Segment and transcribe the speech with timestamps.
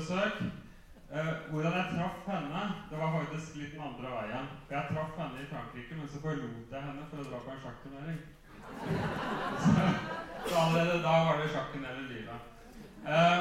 [0.00, 0.42] besøk.
[1.10, 4.52] Eh, hvordan jeg traff henne, det var faktisk litt den andre veien.
[4.70, 7.64] Jeg traff henne i Frankrike, men så forlot jeg henne for å dra på en
[7.64, 8.20] sjakkturnering.
[9.64, 9.72] Så,
[10.46, 12.40] så allerede da var det sjakken hele livet.
[13.14, 13.40] Eh,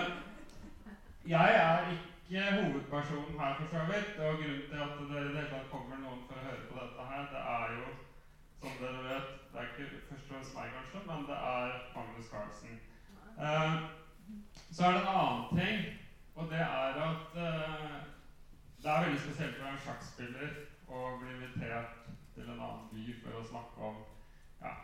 [1.29, 4.20] jeg er ikke hovedpersonen her, for så vidt.
[4.26, 6.79] Og grunnen til at det i det hele tatt kommer noen for å høre på
[6.81, 7.87] dette her, det er jo,
[8.62, 12.29] som dere vet Det er ikke først og fremst meg, kanskje, men det er Magnus
[12.34, 12.76] Carlsen.
[13.45, 13.76] Eh,
[14.76, 15.79] så er det en annen ting,
[16.35, 17.95] og det er at eh,
[18.84, 20.54] det er veldig spesielt for en sjakkspiller
[20.87, 23.98] å bli invitert til en annen by for å snakke om
[24.62, 24.76] ja,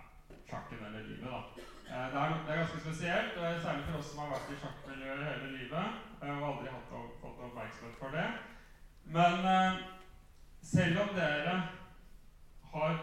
[0.50, 1.30] sjakken eller livet.
[1.30, 1.66] da.
[1.90, 4.60] Eh, det, er, det er ganske spesielt, og særlig for oss som har vært i
[4.64, 5.88] sjakkmiljøet hele livet
[6.22, 8.28] eh, og aldri hatt, fått oppmerksomhet for det.
[9.18, 9.82] Men eh,
[10.76, 11.56] selv om dere
[12.74, 12.96] har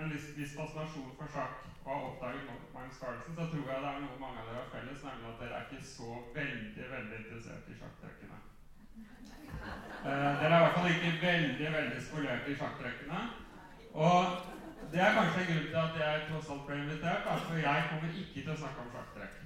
[0.00, 3.90] en viss, viss fascinasjon for sjakk og har oppdaget Magnus Carlsen, så tror jeg det
[3.90, 7.20] er noe mange av dere har felles, nemlig at dere er ikke så veldig veldig
[7.20, 8.38] interessert i sjakktrekkene.
[10.00, 13.20] Eh, dere er i hvert fall ikke veldig veldig skolert i sjakktrekkene.
[14.08, 14.20] Og
[14.92, 18.18] det er kanskje en grunn til at jeg tross alt ble invitert, for jeg kommer
[18.24, 19.40] ikke til å snakke om sjakktrekk.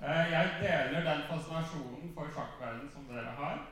[0.00, 3.64] Eh, jeg deler den fascinasjonen for sjakkverdenen som dere har,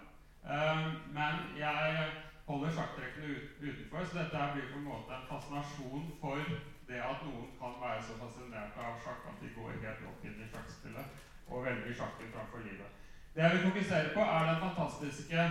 [0.56, 0.88] eh,
[1.18, 2.10] men jeg
[2.48, 6.58] holder sjakktrekkene utenfor, så dette blir på en måte en fascinasjon for
[6.88, 10.40] det at noen kan være så fascinert av sjakk at de går helt opp inn
[10.40, 12.88] i sjakkspillet og velger sjakken framfor livet.
[13.34, 15.44] Det jeg vil fokusere på, er den fantastiske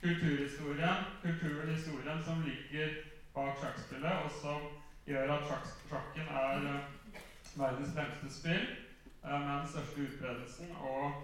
[0.00, 2.94] kulturhistorien, kulturen, historien, som ligger
[3.34, 4.66] bak sjakkspillet, og som
[5.06, 7.20] gjør at sjakk, sjakken er uh,
[7.58, 8.66] verdens fremste spill
[9.24, 11.22] uh, med den største utbredelsen, og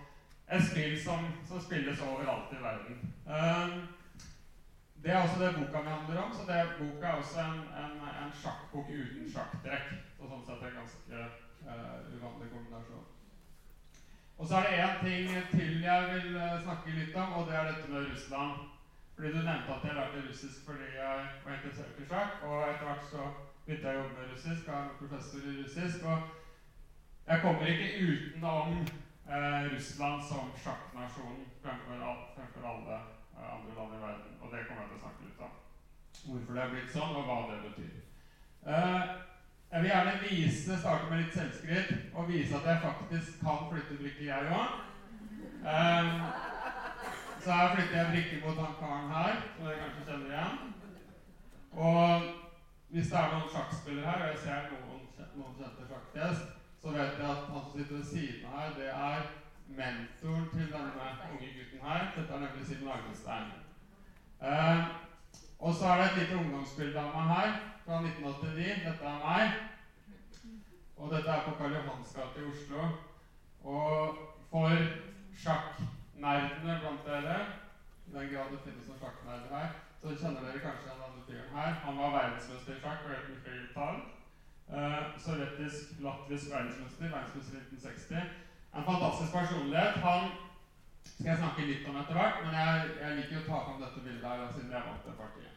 [0.52, 3.02] et spill som, som spilles overalt i verden.
[5.02, 6.32] Det er også det boka mi handler om.
[6.32, 9.88] så det, Boka er også en, en, en sjakkbok uten sjakktrekk.
[10.20, 11.22] Og sånn sett en ganske
[11.66, 13.08] uh, uvanlig kombinasjon.
[14.38, 17.56] Og så er det én ting til jeg vil uh, snakke litt om, og det
[17.58, 18.68] er dette med Russland.
[19.14, 22.44] Fordi Du nevnte at jeg lærte russisk fordi jeg var interessert i sjakk.
[22.46, 23.26] Og etter hvert så
[23.64, 26.06] begynte jeg å jobbe med russisk, og er professor i russisk.
[26.12, 26.18] Og
[27.26, 28.78] jeg kommer ikke utenom
[29.32, 33.00] eh, Russland som sjakknasjon fremfor, fremfor alle
[33.56, 34.38] andre land i verden.
[34.40, 35.58] Og det kommer jeg til å snakke litt om.
[36.22, 38.00] Hvorfor det er blitt sånn, og hva det betyr.
[38.62, 39.04] Uh,
[39.72, 43.94] jeg vil gjerne vise, starte med litt selvskritt og vise at jeg faktisk kan flytte
[44.02, 44.74] brikker, jeg òg.
[45.72, 46.10] Eh,
[47.42, 50.74] så her flytter jeg brikker mot han karen her, som dere kanskje kjenner igjen.
[51.72, 52.26] Og
[52.92, 56.44] hvis det er noen sjakkspillere her, og jeg ser noen, noen kjente sjakkfjes,
[56.82, 59.30] så vet jeg at han som sitter ved siden her, det er
[59.76, 62.02] mentoren til denne unge gutten her.
[62.16, 63.52] Dette er nemlig Simen Agdestein.
[64.42, 64.82] Uh,
[65.58, 67.52] og så er det et lite ungdomsbilde av meg her
[67.84, 68.82] fra 1989.
[68.86, 69.44] Dette er meg.
[70.96, 72.88] Og dette er på Karl Johans gate i Oslo.
[73.74, 74.18] Og
[74.50, 74.74] for
[75.42, 77.36] sjakknerdene blant dere,
[78.06, 81.76] i den grad det finnes noen sjakknerder her, så kjenner dere kanskje denne fyren her.
[81.84, 84.02] Han var verdensmester i sjakk og het Mikhail Tal.
[84.72, 88.51] Uh, Sovjetisk-latvisk verdensmester, verdensmester i 1960.
[88.76, 89.94] En fantastisk personlighet.
[90.06, 90.30] Han
[91.04, 94.04] skal jeg snakke litt om etter hvert, men jeg, jeg liker å ta fram dette
[94.04, 95.56] bildet her siden jeg vant det partiet.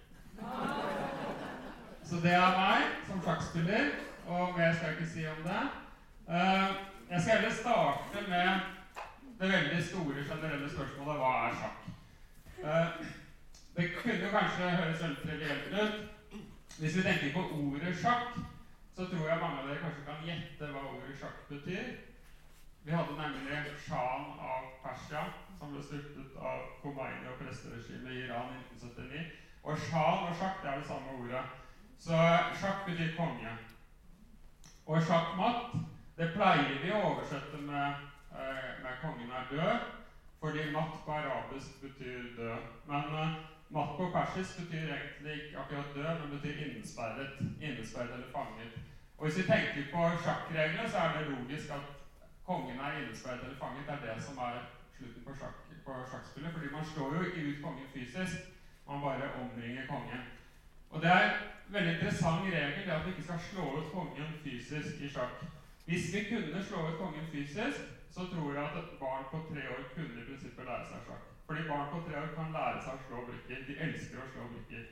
[2.05, 3.85] Så det er meg som sjakkspiller,
[4.27, 5.61] og mer skal jeg ikke si om det.
[6.27, 6.69] Uh,
[7.09, 8.49] jeg skal heller starte med
[9.39, 11.79] det veldig store, generelle spørsmålet hva er sjakk?
[12.65, 12.89] Uh,
[13.77, 15.95] det kunne kanskje høres veldig trivielt ut.
[16.79, 18.35] Hvis vi tenker på ordet sjakk,
[18.95, 21.89] så tror jeg mange av dere kanskje kan gjette hva ordet sjakk betyr.
[22.85, 25.23] Vi hadde nemlig sjahen av Persia,
[25.57, 29.23] som ble styrtet av Khomeini og presteregimet i Iran i 1979.
[29.65, 31.41] Og sjahen og sjakk det er det samme ordet.
[32.05, 32.19] Så
[32.61, 33.55] sjakk betyr konge.
[34.85, 35.73] Og sjakkmatt
[36.19, 38.05] det pleier vi å oversette med,
[38.37, 39.89] eh, med 'kongen er død',
[40.39, 42.61] fordi matt på arabisk betyr død.
[42.85, 43.35] Men uh,
[43.69, 47.41] matt på persisk betyr egentlig ikke akkurat død, men betyr innesperret.
[47.61, 48.73] Innesperret eller fanget.
[49.17, 52.04] Og hvis vi tenker på sjakkreglene, så er det logisk at
[52.45, 54.57] kongen er innesperret eller fanget, det er det som er
[54.97, 56.51] slutten på, sjakk, på sjakkspillet.
[56.53, 58.37] fordi man slår jo ikke ut kongen fysisk,
[58.87, 60.23] man bare omringer kongen.
[60.89, 64.33] Og det er en veldig interessant regel det at vi ikke skal slå ut kongen
[64.43, 65.45] fysisk i sjakk.
[65.85, 67.81] Hvis vi kunne slå ut kongen fysisk,
[68.15, 71.25] så tror jeg at et barn på tre år kunne i prinsippet lære seg sjakk.
[71.47, 73.65] Fordi barn på tre år kan lære seg å slå brikker.
[73.67, 74.85] De elsker å slå brikker.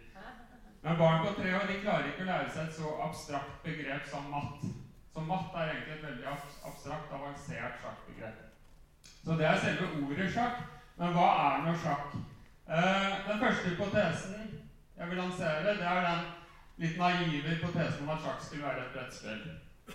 [0.83, 4.09] Men barn på tre år de klarer ikke å lære seg et så abstrakt begrep
[4.11, 4.65] som matt.
[5.13, 6.27] Så matt er egentlig et veldig
[6.65, 8.39] abstrakt, avansert sjakkbegrep.
[9.25, 10.63] Så det er selve ordet sjakk.
[10.97, 12.15] Men hva er nå sjakk?
[12.69, 14.39] Eh, den første hypotesen
[14.97, 16.25] jeg vil lansere, det er den
[16.81, 19.45] litt naive hypotesen om at sjakk skulle være et brettspill.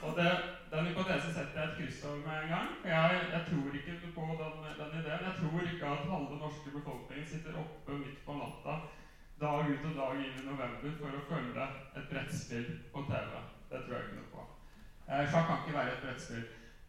[0.02, 0.30] Og det,
[0.70, 2.68] Den hypotesen setter jeg et kryss over med en gang.
[2.80, 5.26] for Jeg, jeg tror ikke på den, den, ideen.
[5.28, 8.74] Jeg tror ikke at halve norske befolkningen sitter oppe midt på natta
[9.40, 11.66] dag ut og dag inn i november for å følge
[11.96, 13.34] et brettspill på TV.
[13.70, 14.48] Det tror jeg ikke noe på.
[15.08, 16.44] Eh, sjakk kan ikke være et brettspill.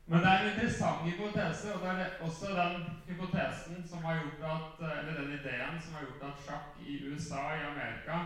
[0.09, 2.75] Men det er en interessant hypotese, og det er også den
[3.07, 7.43] hypotesen som har gjort at, eller den ideen som har gjort at sjakk i USA,
[7.55, 8.17] i Amerika,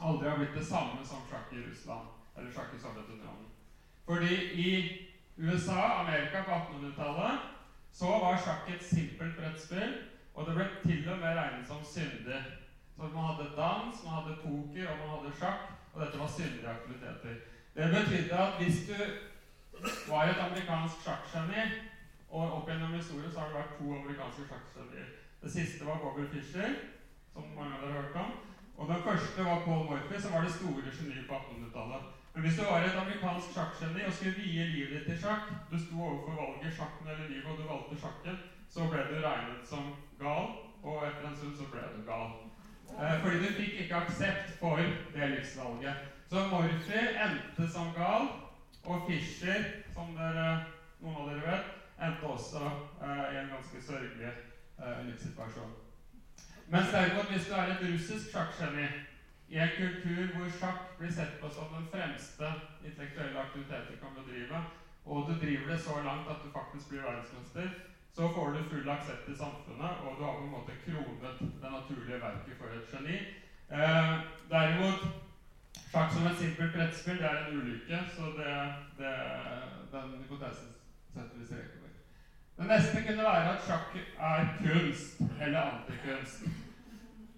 [0.00, 3.46] aldri har blitt det samme som sjakk i Russland eller sjakk i Sovjetunionen.
[4.08, 4.34] Fordi
[4.66, 4.70] i
[5.36, 7.48] USA, Amerika på 1800-tallet,
[7.92, 9.96] så var sjakk et simpelt brettspill,
[10.34, 12.42] og det ble til og med regnet som syndig.
[12.96, 16.68] Så man hadde dans, man hadde poker, og man hadde sjakk, og dette var syndige
[16.68, 17.44] aktiviteter.
[17.76, 18.98] Det betydde at hvis du
[20.12, 21.64] var et amerikansk sjakkgeni,
[22.30, 25.10] og opp gjennom historien så har det vært to amerikanske sjakkgenier.
[25.42, 26.70] Det siste var Bobby Fischer,
[27.32, 28.32] som mange av dere har hørt om.
[28.76, 32.08] Og den første var Paul Morphy, som var det store geniet på 1800-tallet.
[32.34, 35.76] Men hvis du var et amerikansk sjakkgeni og skulle vie livet ditt til sjakk, du
[35.84, 38.42] sto overfor valget sjakken eller livet, og du valgte sjakken,
[38.72, 39.94] så ble du regnet som
[40.24, 40.52] gal,
[40.82, 42.36] og etter en stund så ble du gal.
[42.96, 44.80] Eh, fordi du fikk ikke aksept for
[45.14, 46.15] det livsvalget.
[46.30, 48.28] Så Morphy endte som gal,
[48.84, 49.62] og Fischer,
[49.94, 50.46] som dere,
[51.00, 55.74] noen av dere vet, endte også eh, i en ganske sørgelig eh, livssituasjon.
[56.66, 58.88] Mens derimot, hvis du er et russisk sjakkgeni
[59.54, 62.48] i en kultur hvor sjakk blir sett på som den fremste
[62.82, 64.62] intellektuelle aktiviteten du kan bedrive,
[65.06, 67.68] og du driver det så langt at du faktisk blir verdensmester,
[68.16, 71.70] så får du full aksept i samfunnet, og du har på en måte kronet det
[71.70, 73.20] naturlige verket for et geni.
[73.70, 74.12] Eh,
[74.50, 75.06] derimot
[75.90, 78.54] Sjakk som et simpelt brettspill det er en ulykke, så det,
[78.98, 79.12] det,
[79.92, 80.72] den hypotesen
[81.14, 81.92] setter vi strek over.
[82.58, 83.96] Det neste kunne være at sjakk
[84.30, 86.42] er kunst eller antikunst.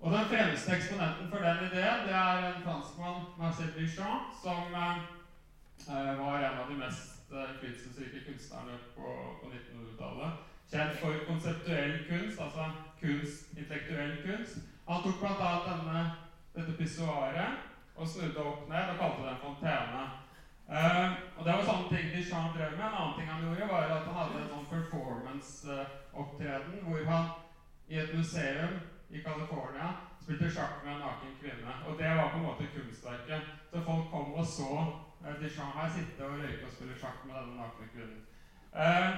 [0.00, 6.19] Og Den fremste eksponenten for den ideen det er en franskmann, Marcel Duchamp, som eh,
[6.19, 9.09] var en av de mest eh, innflytelsesrike kunstnerne på,
[9.41, 10.31] på 1900-tallet.
[10.71, 14.59] Kjent for konseptuell kunst, altså kunst, intellektuell kunst.
[14.89, 16.05] Han tok bl.a.
[16.55, 17.69] dette pissoaret
[17.99, 20.03] og snudde opp ned og kalte det en fontene.
[20.69, 22.87] Uh, og Det var sånne ting Duchamp drev med.
[22.87, 27.25] En annen ting han gjorde, var at han hadde en sånn performance-opptreden hvor han
[27.89, 28.73] i et museum
[29.09, 29.87] i California
[30.21, 31.73] spilte sjakk med en naken kvinne.
[31.89, 33.43] Og det var på en måte kunstverket.
[33.71, 37.35] Så folk kom og så uh, Duchamp her sitte og røyke og spille sjakk med
[37.41, 38.21] denne nakne kvinnen.
[38.77, 39.11] Uh,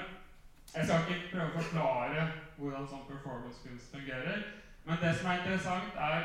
[0.75, 2.21] jeg skal ikke prøve å forklare
[2.61, 4.39] hvordan sånn performancekunst fungerer.
[4.87, 6.21] Men det som er interessant, er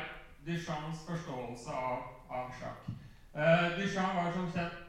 [0.46, 1.98] Duchamps forståelse av,
[2.30, 2.88] av sjakk.
[3.36, 4.82] Uh, Duchamp var som kjent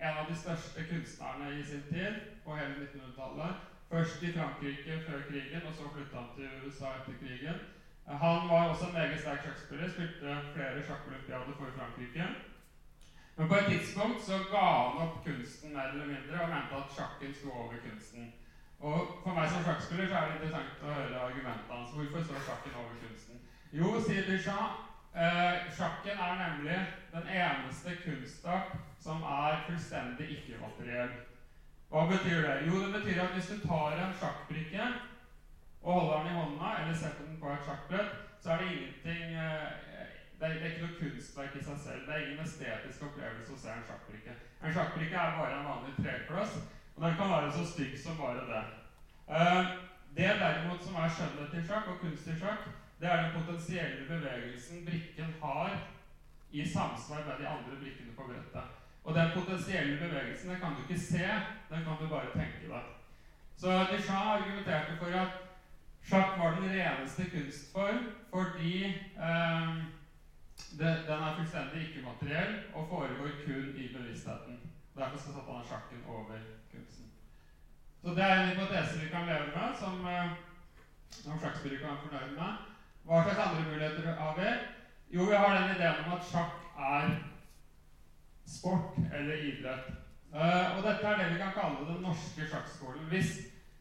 [0.00, 3.66] en av de største kunstnerne i sin tid på hele 1900-tallet.
[3.90, 7.60] Først i Frankrike før krigen, og så flytta han til USA etter krigen.
[8.06, 12.26] Han var også en meget sterk sjakkspiller, spilte flere sjakkolympiader for Frankrike.
[13.36, 16.94] Men på et tidspunkt så ga han opp kunsten mer eller mindre og mente at
[16.96, 18.32] sjakken sto over kunsten.
[18.80, 21.94] Og For meg som sjakkspiller så er det interessant å høre argumentene hans.
[21.94, 23.40] Hvorfor står sjakken over kunsten?
[23.72, 26.78] Jo, sier Duchamp, eh, sjakken er nemlig
[27.12, 31.12] den eneste kunstart som er fullstendig ikke-materiell.
[31.90, 32.56] Hva betyr det?
[32.66, 34.90] Jo, det betyr at hvis du tar en sjakkbrikke
[35.82, 39.22] og holder den i hånda, eller setter den på et sjakkbrett, så er det ingenting
[39.44, 39.70] eh,
[40.40, 42.04] det er, det er, ikke noe kunstverk i seg selv.
[42.06, 44.36] Det er ingen estetisk opplevelse å se en sjakkbrikke.
[44.64, 46.54] En sjakkbrikke er bare en vanlig trekloss,
[46.96, 48.62] og den kan være så stygg som bare det.
[49.36, 49.74] Eh,
[50.16, 52.64] det derimot som er skjønnhet i sjakk og kunst i sjakk,
[53.00, 55.70] det er den potensielle bevegelsen brikken har
[56.50, 58.68] i samsvar med de andre brikkene på brettet.
[59.04, 61.26] Og den potensielle bevegelsen den kan du ikke se,
[61.70, 62.82] den kan du bare tenke deg.
[63.56, 65.32] Så Duchamp argumenterte for at
[66.08, 68.84] sjakk var den reneste kunstform fordi
[69.28, 69.70] eh,
[70.78, 74.60] det, den er fullstendig ikke-materiell og foregår kun i bevisstheten.
[74.96, 76.38] Derfor satte han sjakken over
[76.72, 77.06] kunsten.
[78.02, 80.30] Så det er en hypotese vi kan leve med, som, eh,
[81.10, 82.69] som sjakkspillere kan være fornøyd med.
[83.04, 84.50] Hva slags andre muligheter har vi?
[85.16, 87.16] Jo, vi har den ideen om at sjakk er
[88.46, 89.90] sport eller idrett.
[90.34, 93.08] Uh, og dette er det vi kan kalle den norske sjakkskolen.
[93.10, 93.32] Hvis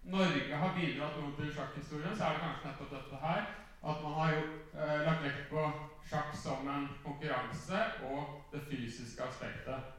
[0.03, 3.41] Norge har bidratt noe til sjakkhistorien, så er det kanskje nettopp dette her.
[3.89, 5.65] At man har gjort, uh, lagt vekt på
[6.09, 9.95] sjakk som en konkurranse og det fysiske aspektet.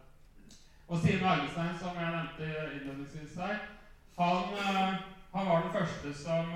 [0.89, 3.61] Og Stine Arnestein, som jeg nevnte innledningsvis her,
[4.19, 4.95] han, uh,
[5.35, 6.51] han, var den første som,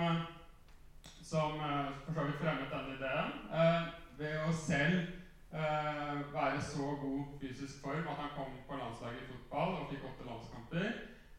[1.25, 1.61] som
[2.04, 3.31] for så vidt fremmet denne ideen
[4.19, 4.99] ved å selv
[5.54, 10.04] uh, være så god fysisk form at han kom på landslaget i fotball og fikk
[10.11, 10.90] åtte landskamper.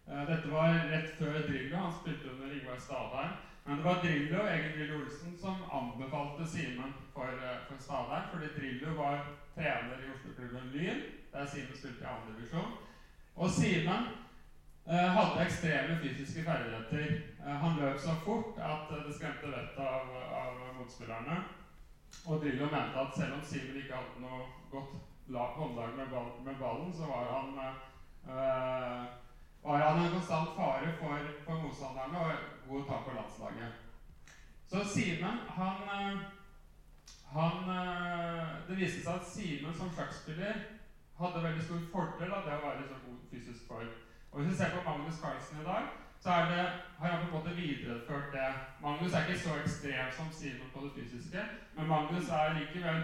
[0.05, 1.77] Dette var rett før Drillo.
[1.77, 3.37] Han spilte under Ingvar Stadheim.
[3.65, 7.31] Men det var Drillo og Egil Drillo Olsen som anbefalte Simen for,
[7.67, 9.23] for Stadheim, fordi Drillo var
[9.55, 11.01] trener i Oslo-klubben Lyn,
[11.33, 12.33] der Simen spilte i 2.
[12.33, 12.75] divisjon.
[13.35, 14.24] Og Simen eh,
[14.93, 17.21] hadde ekstreme fysiske ferdigheter.
[17.45, 20.11] Eh, han løp så fort at det skremte vettet av,
[20.41, 21.37] av motspillerne.
[22.25, 24.93] Og Drillo mente at selv om Simen ikke hadde noe godt
[25.57, 27.57] håndlag med, ball, med, ballen, så var han,
[28.29, 29.01] øh,
[29.63, 33.81] var han en konstant fare for, for motstanderne og god å for landslaget.
[34.69, 36.21] Så Simen, han,
[37.33, 37.69] han
[38.67, 40.65] Det viste seg at Simen som sjakkspiller
[41.17, 43.93] hadde veldig stor fordel av det å være i så god fysisk form.
[44.35, 45.83] Og Hvis vi ser på Magnus Carlsen i dag,
[46.23, 46.63] så det,
[46.99, 48.49] har han på en måte videreført det.
[48.85, 51.41] Magnus er ikke så ekstrem som Simon på det fysiske,
[51.75, 52.99] men Magnus er likevel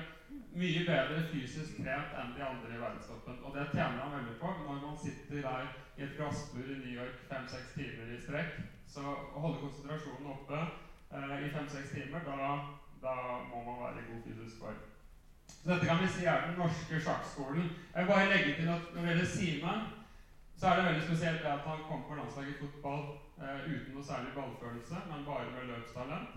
[0.62, 3.38] mye bedre fysisk trent enn de andre i verdenstoppen.
[3.46, 5.64] Og det tjener han veldig på når man sitter der
[5.98, 8.60] i et glassbur i New York fem-seks timer i strekk.
[8.94, 12.52] Så å holde konsentrasjonen oppe eh, i fem-seks timer, da,
[13.06, 13.16] da,
[13.54, 14.84] må man være i god fysisk form.
[15.48, 17.72] Så dette kan vi si er den norske sjakkskolen.
[17.96, 19.90] Jeg vil bare legge til at når det gjelder Simen,
[20.62, 23.06] så er det veldig spesielt at han kom på landslaget i fotball
[23.42, 26.36] eh, uten noe særlig ballfølelse, men bare med løpstalent.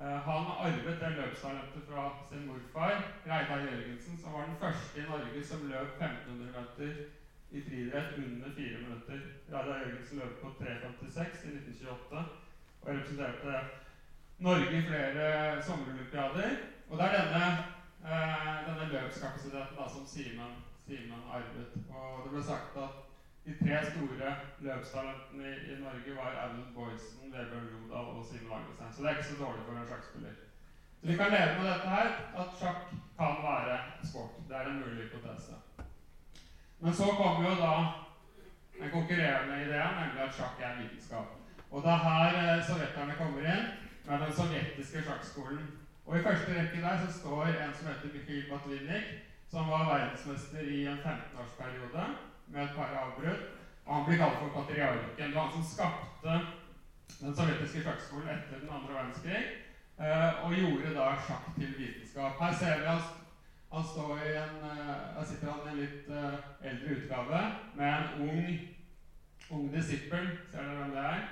[0.00, 2.94] Eh, han arvet det løpstalentet fra sin morfar,
[3.26, 6.94] Reidar Jørgensen, som var den første i Norge som løp 1500 meter
[7.56, 9.18] i friidrett under fire minutter.
[9.52, 12.24] Reidar Jørgensen løp på 3,56 i 1928
[12.82, 13.54] og representerte
[14.38, 15.26] Norge i flere
[15.66, 16.50] sommerolympiader.
[16.88, 17.44] Og det er denne,
[18.08, 21.76] eh, denne løpskapasiteten da, som Simen, Simen arvet.
[21.90, 23.05] Og det ble sagt at
[23.46, 24.30] de tre store
[24.66, 28.92] løpstalentene i, Norge var Audun Boysen, Vebjørn Rodal og Simen Lagerstein.
[28.92, 30.34] Så det er ikke så dårlig for en sjakkspiller.
[31.00, 32.08] Så vi kan leve med dette her,
[32.42, 32.82] at sjakk
[33.20, 33.78] kan være
[34.10, 34.34] sport.
[34.48, 35.54] Det er en mulig hypotese.
[36.80, 37.74] Men så kommer jo da
[38.80, 41.28] den konkurrerende ideen, nemlig at sjakk er vitenskap.
[41.70, 43.66] Og det er her eh, sovjeterne kommer inn
[44.06, 45.66] med den sovjetiske sjakkskolen.
[46.06, 49.06] Og i første rekke der så står en som heter Mikhail Batvinnik,
[49.50, 52.06] som var verdensmester i en 15-årsperiode
[52.46, 53.42] med et par avbrudd.
[53.86, 55.10] Og han blir kalt for patriarken.
[55.16, 56.32] Det var han som skapte
[57.20, 59.42] den sovjetiske sjakkskolen etter den andre verdenskrig.
[59.96, 62.40] Uh, og gjorde da sjakk til vitenskap.
[62.40, 63.04] Her ser vi han,
[63.72, 66.34] han står i en, uh, Her sitter han i en litt uh,
[66.70, 67.40] eldre utgave
[67.78, 68.58] med en ung,
[69.50, 70.28] ung disippel.
[70.50, 71.22] Ser dere hvem det er?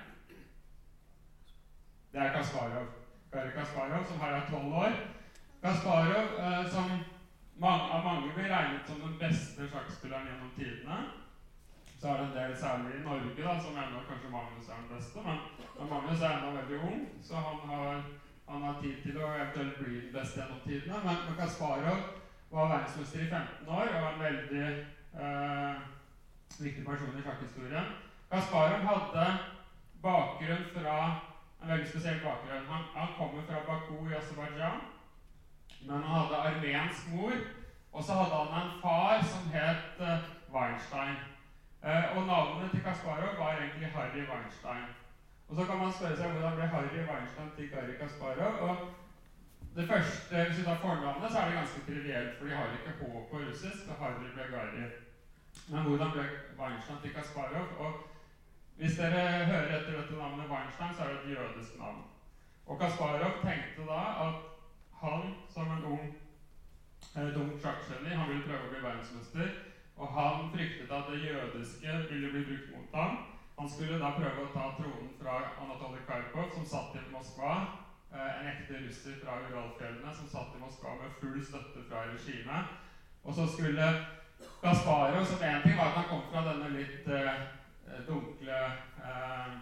[2.14, 2.86] Det er Kasparov.
[3.32, 4.96] Kari Kasparov, som her er tolv år.
[5.62, 6.34] Kasparov,
[6.70, 6.90] som
[7.56, 10.98] mange, av mange blir regnet som den beste sjakkspilleren gjennom tidene.
[12.00, 14.90] Så er det en del, særlig i Norge, da, som mener kanskje Magnus er den
[14.96, 15.22] beste.
[15.24, 15.38] Men,
[15.92, 18.02] Magnus er ennå veldig ung, så han har,
[18.48, 21.00] han har, tid til å eventuelt bli den beste gjennom tidene.
[21.06, 22.02] Men, men Kasparov
[22.50, 24.66] var verdensmester i 15 år og var en veldig
[25.24, 25.86] eh,
[26.58, 27.94] viktig person i sjakkhistorien.
[28.30, 29.28] Kasparov hadde
[30.04, 30.98] bakgrunn fra
[31.62, 32.68] en veldig spesiell bakgrunn.
[32.68, 34.84] Han, han kommer fra Baku i Aserbajdsjan.
[35.86, 37.36] Men han hadde armensk mor,
[37.92, 40.18] og så hadde han en far som het uh,
[40.54, 41.16] Weinstein.
[41.84, 44.86] Uh, og navnet til Kasparov var egentlig Harry Weinstein.
[45.48, 48.54] Og så kan man spørre seg hvordan ble Harry Weinstein til Gary Kasparov.
[48.68, 48.76] Og
[49.76, 52.96] det første, Hvis vi tar fornavnet, så er det ganske trivielt, for de har ikke
[52.98, 53.82] H på russisk.
[53.90, 54.86] og Harry ble Gary.
[55.72, 56.24] Men hvordan ble
[56.60, 57.66] Weinstein til Kasparov?
[57.82, 57.90] Og
[58.76, 62.02] hvis dere hører etter dette navnet Weinstein, så er det et jødisk navn.
[62.66, 64.34] Og Kasparov tenkte da at
[65.04, 66.02] han som en ung
[67.16, 69.54] eh, dum sjakkgeni han ville prøve å bli verdensmester.
[69.94, 73.22] Og han fryktet at det jødiske ville bli brukt mot ham.
[73.58, 77.52] Han skulle da prøve å ta tronen fra Anatolij Karpov, som satt i Moskva.
[78.10, 82.74] Eh, en ekte russer fra Uralfjellene som satt i Moskva med full støtte fra regimet.
[83.24, 83.86] Og så skulle
[84.62, 87.44] Gasparov, som én ting var at han kom fra denne litt eh,
[88.08, 89.54] dunkle eh, eh,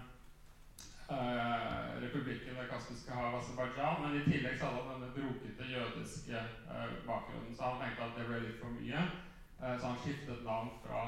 [2.04, 4.02] republikken Det kaspiske hav, Aserbajdsjan.
[4.02, 6.38] Men i tillegg så hadde han denne brokete jødiske
[6.74, 7.56] eh, bakgrunnen.
[7.56, 9.02] Så han tenkte at det ble litt for mye.
[9.62, 11.02] Eh, så han skiftet navn fra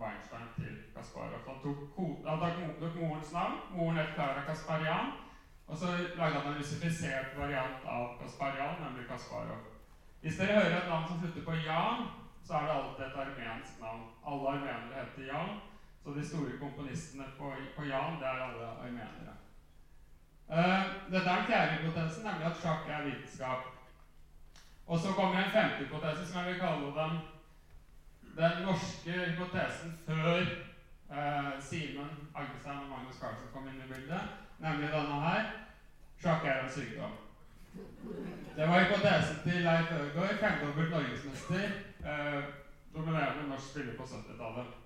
[0.00, 1.40] Weinstein til Kasparov.
[1.48, 1.78] Han tok,
[2.26, 3.56] han tok morens navn.
[3.76, 5.14] Moren het Klara Kasparjan.
[5.66, 5.86] Og så
[6.20, 9.64] lagde han en russifisert variant av Kasparjan, nemlig Kasparov.
[10.20, 12.06] Hvis dere hører et navn som slutter på Jan,
[12.46, 14.04] så er det alltid et armensk navn.
[14.26, 15.58] Alle armenere heter Jan.
[16.06, 19.32] Så de store komponistene på, på Jan, det er alle armenere.
[20.48, 23.64] Uh, dette er den fjerde hypotesen, nemlig at sjakk er vitenskap.
[24.86, 27.18] Og så kommer en femte hypotese, som jeg vil kalle den
[28.36, 30.40] den norske hypotesen før
[31.10, 34.22] uh, Simen Agdestein og Magnus Carlsen kom inn i bildet,
[34.62, 35.52] nemlig denne her.
[36.22, 37.18] Sjakk er en sykdom.
[38.56, 41.68] Det var hypotesen til Leif Ødegaard, femdobbelt norgesmester,
[42.06, 42.42] uh,
[42.94, 44.85] dominerende norsk spiller på 70-tallet.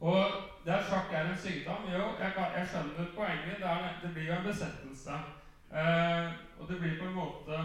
[0.00, 0.24] Og
[0.64, 3.56] det at sjakk er en sykdom Jo, jeg, kan, jeg skjønner poenget.
[3.58, 5.14] Det, er, det, blir jo en besettelse.
[5.80, 6.26] Eh,
[6.58, 7.60] og det blir på en måte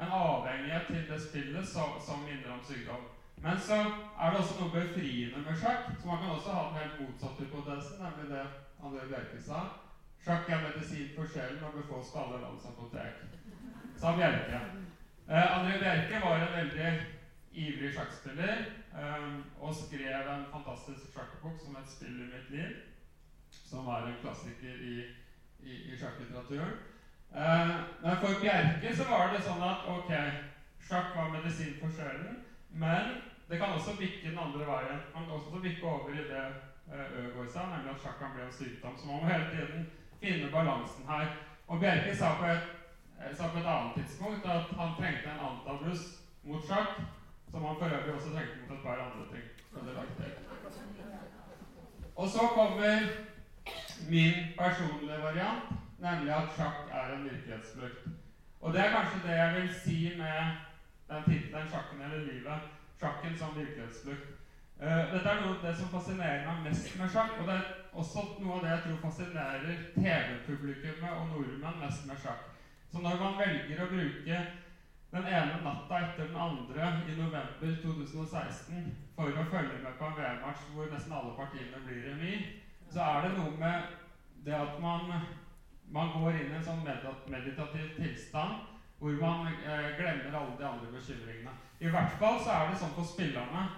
[0.00, 3.04] en avhengighet til det spillet som, som minner om sykdom.
[3.42, 3.76] Men så
[4.20, 5.90] er det også noe befriende med sjakk.
[5.98, 8.46] Så man kan også ha den helt motsatte hypotesen, nemlig det
[8.82, 9.60] André Bjerke sa.
[10.24, 12.66] Sjakk er medisin for sjelen og befås til alle lands.
[14.00, 14.60] Sa Bjerke.
[15.28, 16.90] Eh, André Bjerke var en veldig
[17.58, 18.60] ivrig sjakkspiller
[19.00, 19.24] eh,
[19.60, 22.76] og skrev en fantastisk sjakkbok som het 'Spill i mitt liv',
[23.50, 24.94] som er en klassiker i,
[25.60, 26.78] i, i sjakklitteraturen.
[27.34, 30.12] Eh, men for Bjerke så var det sånn at ok,
[30.88, 35.04] sjakk var medisin for sjelen, men det kan også bikke den andre veien.
[35.14, 36.46] Man kan også bikke over i det
[36.92, 38.96] eh, Øgård sa, nemlig at sjakk kan bli en sykdom.
[38.96, 41.26] Så man må hele tiden finne balansen her.
[41.66, 42.72] Og Bjerke sa på et,
[43.20, 46.02] eh, sa på et annet tidspunkt at han trengte en antabus
[46.42, 47.00] mot sjakk,
[47.50, 49.44] som han for øvrig også trengte mot et par andre ting.
[52.16, 52.98] Og så kommer
[54.08, 55.62] min personlige variant,
[55.98, 58.02] nemlig at sjakk er en virkelighetsflukt.
[58.60, 60.38] Og det er kanskje det jeg vil si med
[61.10, 62.66] den tittelen 'Sjakken eller livet'.
[63.00, 64.28] Sjakken som virkelighetsflukt.
[64.82, 67.32] Uh, dette er noe av det som fascinerer meg mest med sjakk.
[67.40, 72.20] Og det er også noe av det jeg tror fascinerer TV-publikummet og nordmenn mest med
[72.22, 72.44] sjakk.
[72.92, 74.36] Så når man velger å bruke
[75.10, 80.18] den ene natta etter den andre i november 2016 for å følge med på en
[80.18, 82.50] VM-match hvor nesten alle partiene blir remis,
[82.92, 83.94] så er det noe med
[84.44, 85.08] det at man,
[85.88, 88.60] man går inn i en sånn meditativ tilstand
[88.98, 91.52] hvor man eh, glemmer alle de andre bekymringene.
[91.80, 93.68] I hvert fall så er det sånn for spillerne.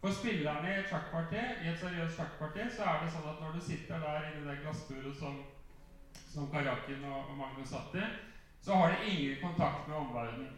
[0.00, 3.56] For spillerne i et sjakkparti, i et seriøst sjakkparti, så er det sånn at når
[3.56, 5.42] du sitter der inni det glassburet som,
[6.24, 8.06] som Karakin og, og Magnus satt i,
[8.66, 10.54] så har de ingen kontakt med omverdenen.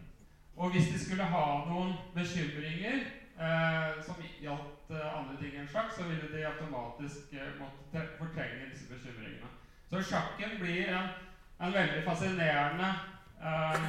[0.56, 3.02] Og hvis de skulle ha noen bekymringer
[3.36, 8.70] eh, som gjaldt eh, andre ting enn sjakk, så ville de automatisk eh, måtte fortrenge
[8.72, 9.52] disse bekymringene.
[9.90, 11.12] Så sjakken blir en,
[11.60, 12.88] en veldig fascinerende
[13.44, 13.86] eh,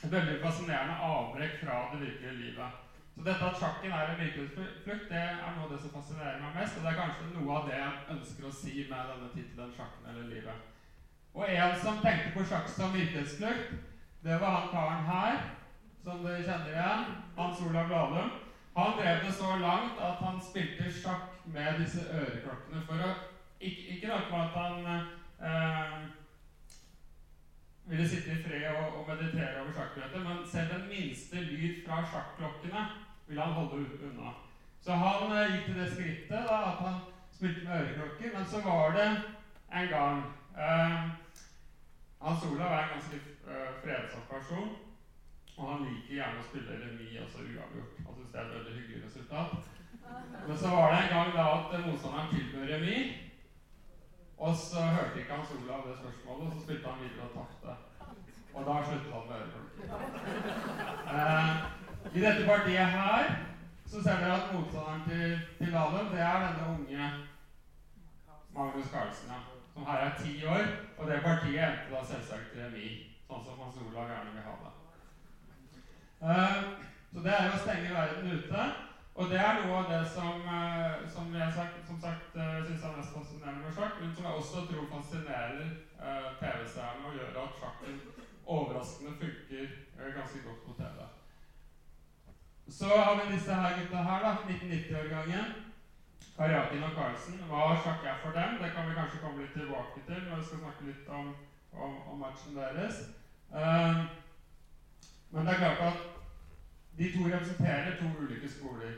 [0.00, 2.80] et veldig fascinerende avbrekk fra det virkelige livet.
[3.14, 6.56] Så dette at sjakken er en virkelighetsflukt, det er noe av det som fascinerer meg
[6.56, 6.78] mest.
[6.80, 10.08] Og det er kanskje noe av det jeg ønsker å si med denne tittelen 'Sjakken
[10.14, 10.71] eller livet'.
[11.34, 13.74] Og en som tenkte på sjakk som virkelighetsflukt,
[14.22, 15.38] det var han karen her,
[16.04, 17.04] som dere kjenner igjen.
[17.36, 18.30] Hans Olav Lahlum.
[18.76, 23.12] Han drev det så langt at han spilte sjakk med disse øreklokkene for å
[23.62, 24.86] Ikke, ikke nok med at han
[25.46, 25.98] eh,
[27.84, 32.00] ville sitte i fred og, og meditere over sjakkbrettet, men selv den minste lyd fra
[32.10, 32.82] sjakklokkene
[33.28, 34.32] ville han holde unna.
[34.82, 36.98] Så han eh, gikk til det skrittet da, at han
[37.36, 38.34] spilte med øreklokker.
[38.34, 39.08] Men så var det
[39.78, 40.24] en gang
[42.22, 43.16] Hans Olav er en ganske
[43.50, 44.70] eh, fredsom person.
[45.56, 47.98] Og han liker gjerne å spille remis, altså uavgjort.
[48.06, 49.50] Han syns det er et veldig hyggelig resultat.
[50.46, 53.12] Men så var det en gang da at motstanderen tilbød remis.
[54.42, 57.72] Og så hørte ikke Hans Olav det spørsmålet, og så spilte han videre og tapte.
[58.54, 59.86] Og da sluttet han med øreklokker.
[61.12, 63.24] Eh, I dette partiet her
[63.86, 67.10] så ser dere at motstanderen til, til Lahlum, det er denne unge
[68.54, 70.64] Magnus Carlsen, ja, som her er ti år.
[70.98, 74.72] Og det partiet endte da selvsagt remis, sånn som Hans Olav gjerne vil ha det.
[76.22, 76.56] Eh,
[77.12, 78.66] så det er jo å stenge verden ute.
[79.14, 82.84] Og det er noe av det som, uh, som jeg sagt, som sagt uh, syns
[82.88, 85.74] er mest fascinerende med sjakk, men som jeg også tror fascinerer
[86.40, 87.98] TV-seerne og gjør at sjakken
[88.50, 89.68] overraskende funker
[90.16, 91.04] ganske godt på TV.
[92.78, 94.32] Så har vi disse her gutta her, da.
[94.48, 95.52] 1990-årgangen.
[96.36, 97.40] Karjakin og Carlsen.
[97.48, 100.46] Hva sjakk er for dem, det kan vi kanskje komme litt tilbake til når vi
[100.48, 101.34] skal snakke litt om,
[101.72, 102.96] om, om matchen deres.
[105.32, 105.98] men det er klart at
[106.98, 108.94] de to representerer to ulike skoler.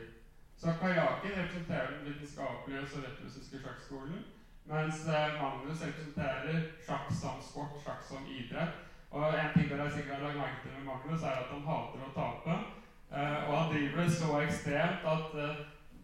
[0.57, 4.23] Så Kajakin representerer den vitenskapelige og sovjetrussiske sjakkskolen,
[4.65, 8.75] mens eh, Magnus representerer sjakk som sport, sjakk som idrett.
[9.11, 12.07] Og en ting dere sikkert har lagt merke til med Magnus, er at han hater
[12.07, 12.55] å tape.
[13.11, 15.59] Uh, og han driver det så ekstremt at uh,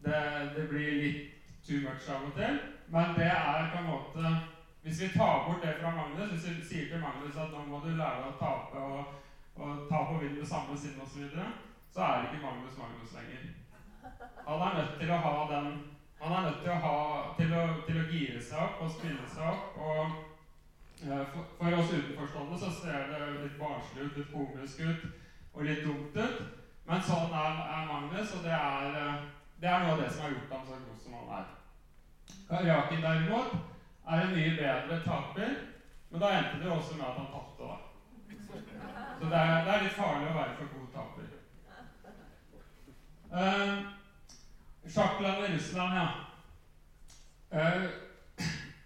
[0.06, 0.22] det,
[0.56, 2.60] det, blir litt too much av og til.
[2.92, 4.36] Men det er på en måte
[4.82, 7.84] Hvis vi tar bort det fra Magnus, hvis vi sier til Magnus at nå må
[7.84, 9.12] du lære deg å tape og,
[9.62, 11.44] og ta på vind med samme sinn osv., så
[11.94, 13.42] så er det ikke Magnus Magnus lenger.
[14.48, 15.68] Han er nødt til å ha den
[16.22, 16.98] Han er nødt til å, ha,
[17.38, 19.78] til å, til å gire seg opp og spille seg opp.
[19.78, 20.02] og
[21.10, 25.08] uh, for, for, oss utenforstående så ser det litt barnslig ut, litt komisk ut
[25.54, 26.44] og litt dumt ut.
[26.86, 29.26] Men sånn er, er Magnus, og det er, uh,
[29.62, 31.50] det er noe av det som har gjort ham så god som han er.
[32.50, 33.52] Karjakin derimot
[34.08, 35.52] er en mye bedre taper,
[36.10, 37.68] men da endte det også med at han tapte.
[39.20, 41.30] Så det er, det er litt farlig å være for god taper.
[43.32, 43.78] Uh,
[44.84, 46.08] i Russland, ja.
[47.54, 47.86] Uh,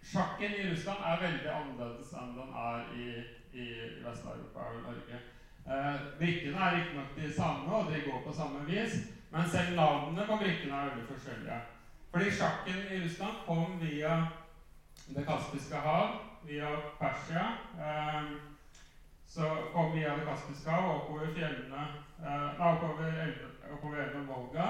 [0.03, 3.09] sjakken i Russland er veldig annerledes enn den er i,
[3.55, 3.71] i
[4.03, 5.23] Vest-Europa og Norge.
[5.65, 9.05] Uh, Brikkene er riktignok de samme, og de går på samme vis,
[9.35, 11.55] Men selv navnene på brikkene er veldig forskjellige.
[12.11, 14.13] Fordi sjakken i Russland kom via
[15.07, 16.13] Det kaspiske hav,
[16.47, 16.69] via
[16.99, 17.41] Persia.
[17.85, 18.29] Eh,
[19.27, 21.81] så kom via Det kaspiske hav oppover fjellene
[22.23, 23.35] eh, oppover,
[23.73, 24.69] oppover elven Volga.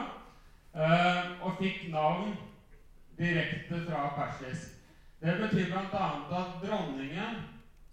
[0.74, 2.34] Eh, og fikk navn
[3.22, 4.74] direkte fra persisk.
[5.22, 6.10] Det betyr bl.a.
[6.42, 7.38] at dronningen,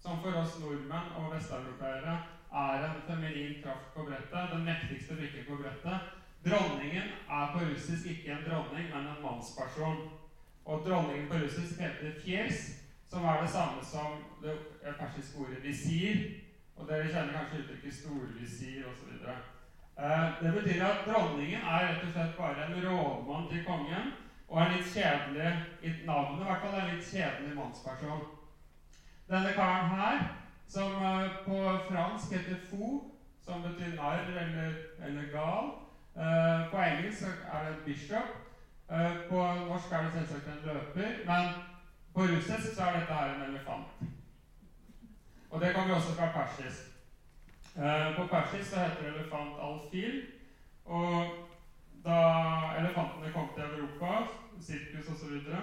[0.01, 2.17] som for oss nordmenn og vesteuropeere
[2.65, 6.11] er en feminin kraft på brettet, den mektigste brikken på brettet
[6.45, 10.09] Dronningen er på russisk ikke en dronning, men en mannsperson.
[10.65, 12.59] Og dronningen på russisk heter fjers,
[13.09, 14.07] som er det samme som
[14.43, 14.57] det
[14.99, 16.15] persiske ordet visir.
[16.75, 19.09] Og dere kjenner kanskje uttrykket storvisir osv.
[19.99, 24.11] Eh, det betyr at dronningen er rett og slett bare en rådmann til kongen
[24.47, 25.51] og er litt kjedelig
[25.81, 28.25] i navnet, i hvert fall en litt kjedelig mannsperson.
[29.29, 30.25] Denne karen her,
[30.67, 32.99] som uh, på fransk heter fou,
[33.45, 34.75] som betyr narr eller,
[35.05, 35.71] eller gal
[36.15, 37.21] uh, På engelsk
[37.53, 38.29] er det bishop.
[38.89, 39.37] Uh, på
[39.69, 41.09] norsk er det selvsagt en løper.
[41.25, 41.43] Men
[42.13, 43.87] på russisk så er dette her en elefant.
[45.49, 46.81] Og det kommer også fra persisk.
[48.17, 50.21] på persisk så heter elefant alfil.
[50.85, 51.25] Og
[52.05, 52.17] da
[52.79, 54.11] elefantene kom til Europa,
[54.61, 55.61] sirkus osv., så, videre,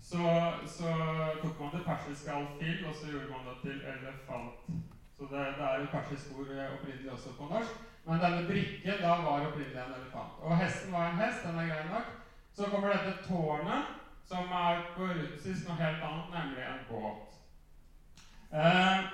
[0.00, 0.22] så
[0.76, 0.90] så
[1.42, 4.54] tok man det persiske alfil, og så gjorde man det til elefant.
[5.16, 7.76] Så det, det er et persisk ord opprinnelig også på norsk.
[8.06, 10.38] Men denne brikken da var opprinnelig en elefant.
[10.42, 12.12] Og hesten var en hest, den er grei nok.
[12.54, 13.96] Så kommer dette tårnet,
[14.28, 17.34] som er på russisk noe helt annet, nemlig en båt.
[18.54, 19.10] Eh,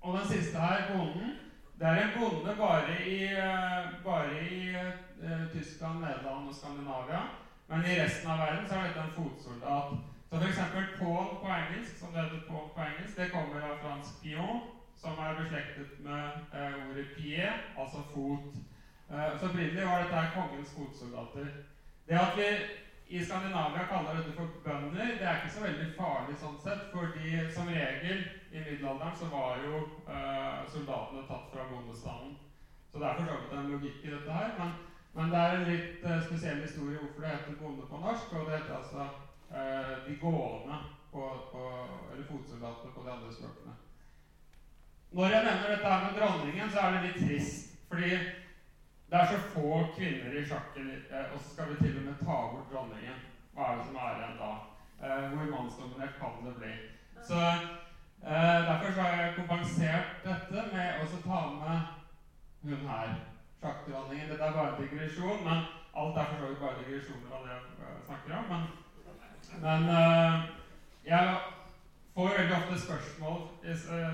[0.00, 1.36] og den siste her, bonden,
[1.80, 7.22] det er en bonde bare i, eh, bare i uh, Tyskland, Nederland og Skandinavia.
[7.68, 9.94] Men i resten av verden så er dette en fotsoldat.
[10.30, 10.60] Så f.eks.
[10.98, 14.60] Paul på engelsk, som det heter Paul på engelsk, det kommer av fransk pion,
[15.00, 18.52] som er beslektet med eh, ordet pie, altså fot.
[19.10, 21.48] Eh, så opprinnelig var dette her kongens fotsoldater.
[22.08, 22.50] Det at vi
[23.16, 27.40] i Skandinavia kaller dette for bønder, det er ikke så veldig farlig sånn sett, fordi
[27.54, 28.20] som regel
[28.52, 32.38] i middelalderen så var jo eh, soldatene tatt fra bondestanden.
[32.92, 34.54] Så det er for så vidt en logikk i dette her.
[34.58, 34.72] Men,
[35.16, 38.48] men det er en litt uh, spesiell historie hvorfor det heter bonde på norsk, og
[38.48, 39.06] det heter altså
[39.50, 40.80] uh, de gående
[41.12, 41.68] på, på,
[42.12, 43.79] eller fotsoldatene på de andre språkene.
[45.12, 47.70] Når jeg nevner dette med dronningen, så er det litt trist.
[47.90, 48.10] Fordi
[49.10, 52.20] det er så få kvinner i sjakken, eh, og så skal vi til og med
[52.20, 53.16] ta bort dronningen.
[53.54, 54.50] Hva er det som er igjen da?
[55.02, 56.70] Eh, hvor mannsdominert kan det bli?
[57.30, 61.76] Så eh, Derfor så har jeg kompensert dette med å ta med
[62.62, 63.14] hun her.
[63.60, 64.30] Sjakkdronningen.
[64.30, 65.66] Dette er bare en digresjon, men
[66.00, 68.52] alt er for så vidt bare digresjoner av det jeg snakker om.
[68.52, 68.62] Men,
[69.66, 69.90] men
[71.04, 71.34] jeg
[72.20, 73.38] får veldig ofte spørsmål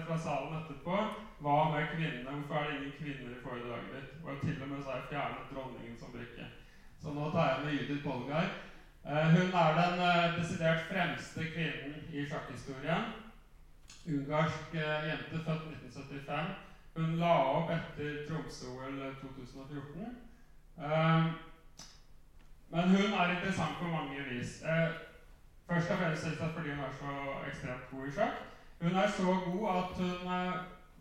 [0.07, 0.99] fra salen etterpå
[1.43, 2.31] hva med kvinnene?
[2.31, 4.13] Hvorfor er det ingen kvinner i foredraget ditt?
[4.25, 6.47] Og til og med så har jeg fjernet dronningen som brikke.
[7.03, 8.47] Så nå tar jeg med Judith Bolgar.
[9.07, 13.11] Uh, hun er den uh, desidert fremste kvinnen i sjakkhistorien.
[14.15, 16.55] Ungarsk jente, født 1975.
[16.97, 20.15] Hun la opp etter Tromsø-OL 2014.
[22.71, 24.63] men hun er interessant på mange vis.
[25.69, 26.27] Først og fremst
[26.57, 27.11] fordi hun er så
[27.51, 28.39] ekstremt god i sjakk.
[28.81, 30.21] Hun er så god at hun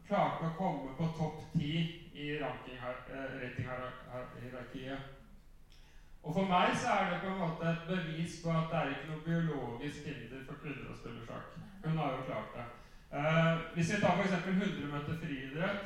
[0.08, 1.72] klarte å komme på topp ti
[2.14, 5.02] i ratinghierarkiet.
[6.26, 8.90] Og For meg så er det på en måte et bevis på at det er
[8.96, 11.50] ikke noe biologisk hinder for kvinner å spille sjakk.
[11.84, 12.66] Hun har jo klart det.
[13.14, 14.34] Eh, hvis vi tar f.eks.
[14.34, 15.82] 100 meter friidrett,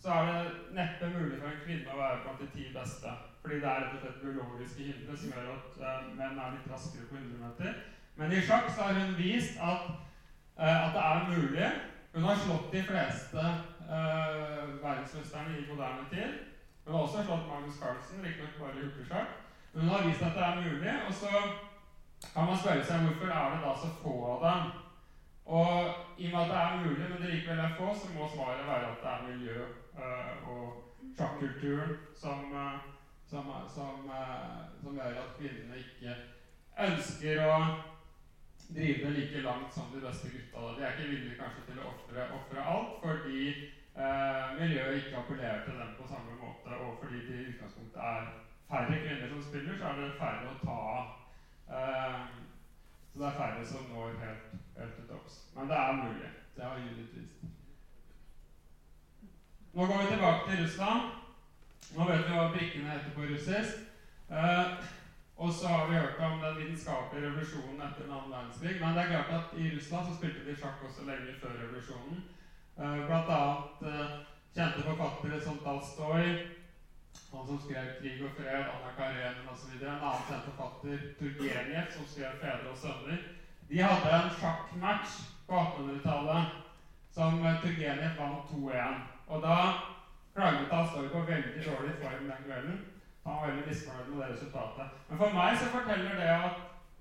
[0.00, 0.40] så er det
[0.78, 3.10] neppe mulig for en kvinne å være blant de ti beste.
[3.42, 6.70] Fordi det er rett og slett biologiske hindre som gjør at eh, menn er litt
[6.72, 7.70] raskere på 100 meter.
[8.16, 9.88] Men i sjakk så har hun vist at,
[10.58, 11.70] eh, at det er mulig.
[12.14, 13.42] Hun har slått de fleste
[13.88, 16.32] uh, verdensmesterne i moderne tid.
[16.84, 19.30] Hun har også slått Magnus Carlsen, riktignok bare i hurtigsjakk.
[19.72, 20.94] Men hun har vist at det er mulig.
[21.08, 21.30] Og så
[22.34, 24.72] kan man spørre seg hvorfor er det da så få av dem.
[25.46, 25.72] Og
[26.18, 28.66] i og med at det er mulig, men det likevel er få, så må svaret
[28.66, 29.64] være at det er miljø
[29.98, 30.66] uh, og
[31.16, 32.76] sjakkulturen som, uh,
[33.30, 34.12] som, som,
[34.82, 36.14] som gjør at kvinnene ikke
[36.86, 37.56] ønsker å
[38.74, 40.60] drive like langt som de beste gutta.
[40.76, 41.90] De er ikke villige kanskje til å
[42.38, 47.38] ofre alt fordi eh, miljøet ikke appellerer til dem på samme måte, og fordi det
[47.40, 48.30] i utgangspunktet er
[48.70, 51.10] færre kvinner som spiller, så er det færre å ta av.
[51.78, 52.22] Eh,
[53.12, 55.42] så det er færre som når helt, helt til topps.
[55.56, 56.30] Men det er mulig.
[56.56, 57.44] Det har Judith vist.
[59.72, 61.12] Nå går vi tilbake til Russland.
[61.92, 63.84] Nå vet vi hva brikkene heter på russisk.
[64.32, 64.90] Eh,
[65.36, 68.74] og så har vi hørt om den vitenskapelige revolusjonen etter den annen verdenskrig.
[68.80, 72.18] Men det er klart at i Russland så spilte de sjakk også lenge før revolusjonen.
[72.76, 74.12] Uh, blant annet uh,
[74.54, 76.26] kjente forfattere som Dalstoy,
[77.32, 79.72] Han som skrev 'Krig og fred', Anna Karenin osv.
[79.82, 83.24] En annen kjent forfatter, Turgenev, som skrev 'Fedre og sønner'.
[83.68, 85.12] De hadde en sjakkmatch
[85.48, 86.44] på 1800-tallet
[87.14, 89.00] som Turgenev vant 2-1.
[89.26, 89.56] Og da
[90.34, 92.80] klaget Astorg veldig dårlig form den kvelden.
[93.24, 94.86] Han var veldig misfornøyd med det resultatet.
[95.08, 96.56] Men for meg så forteller det at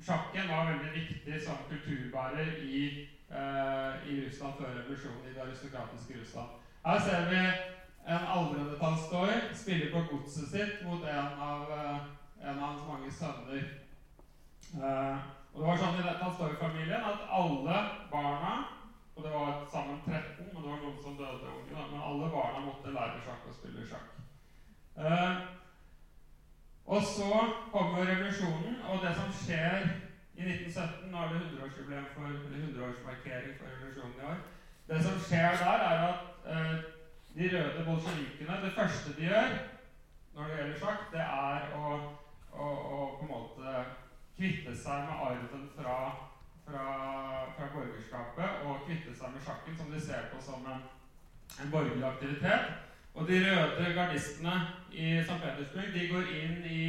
[0.06, 2.82] sjakken var veldig viktig som kulturbærer i,
[3.40, 6.50] eh, i Russland før revolusjonen, i det aristokratiske Russland.
[6.86, 7.42] Her ser vi
[8.14, 11.98] en aldrende Tolstoy spiller på godset sitt mot en av, uh,
[12.44, 13.64] en av hans mange sønner.
[14.74, 15.18] Eh,
[15.54, 17.78] og det var sånn i Tolstoy-familien at alle
[18.12, 18.54] barna
[19.16, 21.82] og det var sammen 13, men det var noen som døde unge.
[21.92, 24.08] Men alle barna måtte lære sjakk og spille sjakk.
[24.98, 25.61] Uh,
[26.86, 27.34] og så
[27.72, 29.84] kommer revolusjonen, og det som skjer
[30.36, 34.40] i 1917 Nå er det 100-årsjubileum for, eller 100-årsmarkering for revolusjonen i år.
[34.90, 36.74] Det som skjer der, er at eh,
[37.36, 39.54] de røde bolsjevikene Det første de gjør
[40.34, 41.96] når det gjelder sjakk, det er å,
[42.56, 43.80] å, å på en måte
[44.38, 45.96] kvitte seg med arven fra
[46.66, 46.84] fra,
[47.58, 50.84] fra borgerskapet og kvitte seg med sjakken, som de ser på som en,
[51.62, 52.72] en borgerlig aktivitet.
[53.14, 54.54] Og de røde gardistene
[54.92, 55.40] i St.
[55.44, 56.84] Petersburg de går inn i,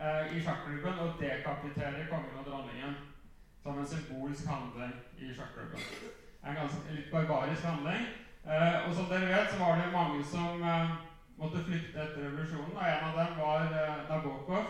[0.00, 2.96] eh, i sjakklubben og dekapiterer kongen og dronningen
[3.62, 5.80] som en symbolsk handling i sjakklubben.
[6.46, 8.06] En ganske litt barbarisk handling.
[8.46, 10.96] Eh, og som dere vet, så var det mange som eh,
[11.36, 12.76] måtte flykte etter revolusjonen.
[12.76, 14.64] Og en av dem var eh, Nabokov,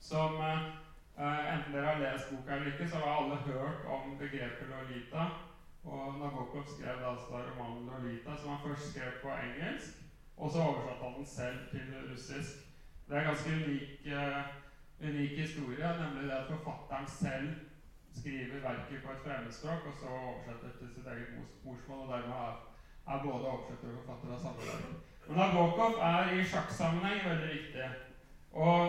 [0.00, 0.70] som eh,
[1.18, 5.24] Uh, enten dere har lest boka eller ikke, så har alle hørt om begrepet Lolita.
[5.84, 9.92] Og Nabokov skrev da altså romanen Lolita, som han først skrev på engelsk.
[10.36, 12.52] Og så oversatte han den selv til russisk.
[13.08, 14.42] Det er en ganske unik, uh,
[15.08, 17.48] unik historie, nemlig det at forfatteren selv
[18.18, 21.28] skriver verket på et fremmedspråk, og så oversetter til sitt eget
[21.64, 22.54] morsmål, og dermed er,
[23.12, 24.86] er både oversetter og forfatter av samme verk.
[25.26, 27.88] Men Nabokov er i sjakksammenheng veldig viktig.
[28.52, 28.82] Og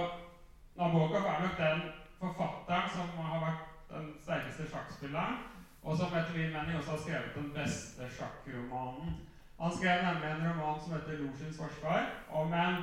[0.75, 1.82] Nabokov er nok den
[2.21, 5.38] forfatteren som har vært den sterkeste sjakkspilleren,
[5.84, 9.15] og som etter min mening også har skrevet den beste sjakkromanen.
[9.60, 12.76] Han skrev nemlig en roman som heter 'Losjens forsvar', om en,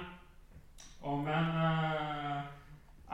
[1.03, 2.43] om en uh,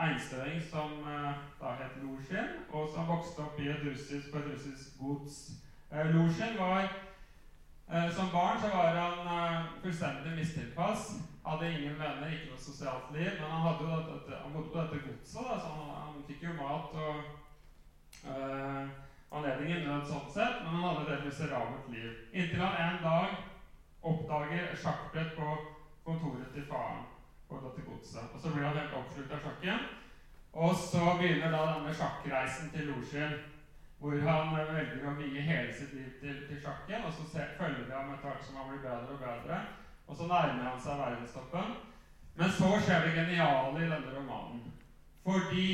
[0.05, 4.45] einstøing som uh, da het Losjen, og som vokste opp i et russisk, på et
[4.53, 5.51] russisk gods.
[5.91, 6.89] Uh, Losjen var
[7.87, 11.11] Som barn så var han fullstendig mistilpass.
[11.45, 13.31] Hadde ingen venner, ikke noe sosialt liv.
[13.39, 16.43] Men han, hadde jo dette, han bodde på dette godset, da, så han, han, fikk
[16.43, 17.15] jo mat og
[19.31, 22.11] anledning i nød sånn sett, men han hadde et miserabelt liv.
[22.31, 23.35] Inntil han en dag
[24.07, 25.57] oppdager sjakkbrett på
[26.05, 27.03] kontoret til faren
[27.49, 28.31] på dette godset.
[28.33, 29.85] Og så blir han helt oppslukt av sjakken.
[30.57, 33.35] Og så begynner da denne sjakkreisen til Losjin,
[33.99, 37.05] hvor han velger å vie hele sitt liv til, til sjakken.
[37.05, 39.61] Og så ser, følger vi ham etter hvert som han blir bedre og bedre.
[40.07, 41.77] Og så nærmer han seg verdenstoppen.
[42.37, 44.65] Men så skjer det geniale i denne romanen.
[45.25, 45.69] Fordi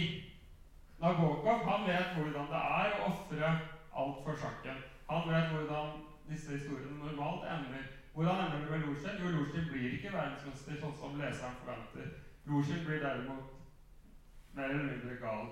[0.99, 3.49] Nabokov han vet hvordan det er å ofre
[3.93, 4.83] alt for sjakken.
[5.09, 5.97] Han vet hvordan
[6.29, 7.89] disse historiene normalt ender.
[8.13, 9.19] Hvordan ender det med Losjen?
[9.21, 12.13] Jo, Losjen blir ikke verdensmester sånn som leseren forventer.
[12.45, 13.49] Losjen blir derimot
[14.53, 15.49] mer eller mindre gal.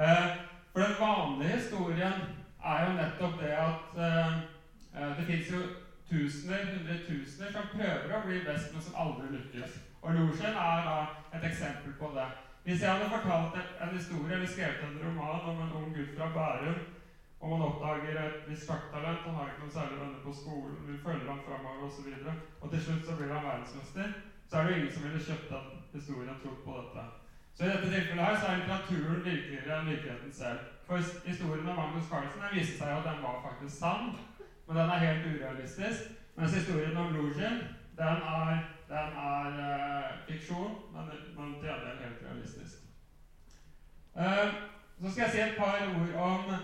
[0.00, 0.26] Eh,
[0.72, 2.24] for den vanlige historien
[2.64, 4.40] er jo nettopp det at eh,
[4.96, 5.60] eh det fins jo
[6.10, 9.78] tusener, hundretusener som prøver å bli best, men som aldri lykkes.
[10.02, 10.96] Og Losjen er da
[11.36, 12.28] et eksempel på det.
[12.70, 16.26] Hvis jeg hadde fortalt en historie eller skrevet en roman om en ung gutt fra
[16.34, 16.82] Bærum,
[17.40, 20.98] og man oppdager et visst sjakktalent, han har ikke noen særlig venner på skolen, vi
[21.06, 24.12] følger ham framover osv., og, og til slutt så blir han verdensmester,
[24.48, 27.06] så er det ingen som ville kjøpt den historien og trodd på dette.
[27.54, 30.62] Så i dette tilfellet her så er litteraturen virkeligere enn virkeligheten selv.
[30.86, 34.14] For historien om Magnus Carlsen den viste seg jo at den var faktisk sann.
[34.68, 36.06] Men den er helt urealistisk.
[36.38, 37.64] Mens historien om Lugin,
[37.98, 42.76] den er, den er uh, fiksjon, men, men til gjengjeld helt realistisk.
[44.14, 44.48] Uh,
[45.00, 46.54] så skal jeg si et par ord om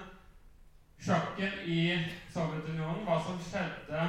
[1.06, 1.80] sjakken i
[2.34, 3.04] Sovjetunionen.
[3.06, 4.00] Hva som skjedde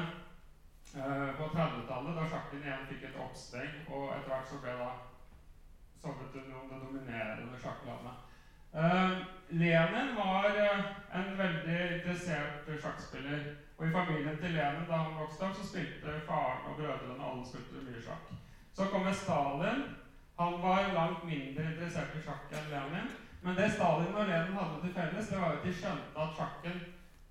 [0.98, 3.78] uh, på 30-tallet, da sjakken igjen fikk et oppsving.
[3.88, 4.90] Og etter hvert så ble da
[6.02, 8.27] Sovjetunionen det dominerende sjakklandet.
[9.50, 10.52] Lenin var
[11.12, 13.46] en veldig interessert sjakkspiller.
[13.78, 17.46] Og i familien til Lenin da han vokste opp, så spilte faren og brødrene alle
[17.46, 18.34] spilte mye sjakk.
[18.74, 19.84] Så kommer Stalin.
[20.40, 23.10] Han var langt mindre interessert i sjakk enn Lenin.
[23.42, 26.82] Men det Stalin og Lenin hadde til felles, det var at de skjønte at sjakken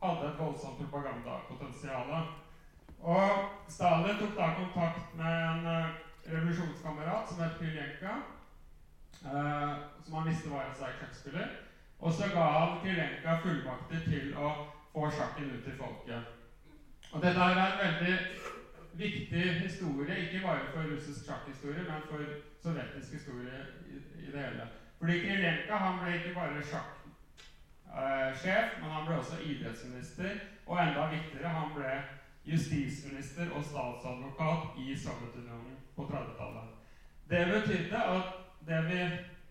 [0.02, 2.14] hadde et voldsomt propagandapotensial.
[3.02, 3.28] Og
[3.68, 5.98] Stalin tok da kontakt med en uh,
[6.30, 8.35] revolusjonskamerat som het Kryljenka, uh,
[10.04, 11.54] som han visste var en sterk sjakkspiller.
[11.98, 14.50] Og så ga han Krilenka fullmakter til å
[14.92, 16.22] få sjakken ut til folket.
[17.12, 18.16] Og dette er en veldig
[18.96, 22.22] viktig historie, ikke bare for russisk sjakkhistorie, men for
[22.64, 24.68] sovjetisk historie i, i det hele.
[24.98, 31.52] Fordi Krilenka han ble ikke bare sjakksjef, men han ble også idrettsminister, og enda viktigere,
[31.58, 31.92] han ble
[32.46, 36.74] justisminister og statsadvokat i Sovjetunionen på 30-tallet.
[37.30, 39.00] Det betydde at det vi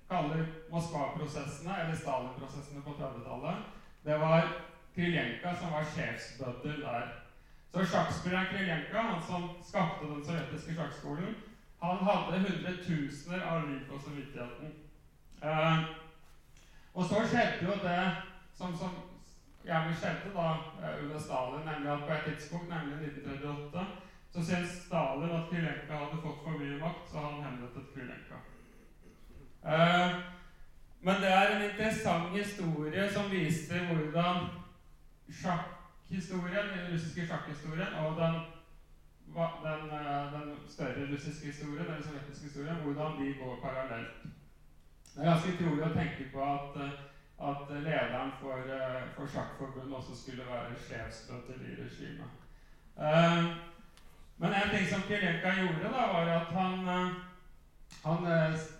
[0.10, 3.56] kaller Moskva-prosessene, eller Stalin-prosessene på 30-tallet,
[4.04, 4.47] det var
[4.95, 7.08] Kriljenka som var sjefsbøddel der.
[7.71, 11.36] Så sjakkspilleren Kriljenka, han som skapte den sovjetiske sjakkskolen,
[11.82, 14.71] han hadde hundretusener av liv på samvittigheten.
[15.41, 15.84] Eh,
[16.93, 17.99] og så skjedde jo det
[18.56, 18.95] som, som
[19.65, 20.47] gjerne skjedde da
[20.82, 23.86] eh, under Stalin, nemlig at på et tidspunkt, nemlig 1938,
[24.34, 28.39] så syntes Stalin at Krylenka hadde fått for mye makt, så han henrettet Krylenka.
[29.65, 30.12] Eh,
[31.01, 34.45] men det er en interessant historie som viser hvordan
[35.30, 38.39] sjakkhistorien, den russiske sjakkhistorien og den,
[39.65, 44.23] den, eh, den, større russiske historien, den sovjetiske historien, hvordan de går parallelt.
[45.15, 46.80] Det er ganske utrolig å tenke på at
[47.39, 52.32] at lederen for, eh, for Sjakkforbundet også skulle være sjefsbøddel i regimet.
[52.97, 53.43] Uh,
[54.38, 57.12] men en ting som Kirenka gjorde, da, var at han, uh,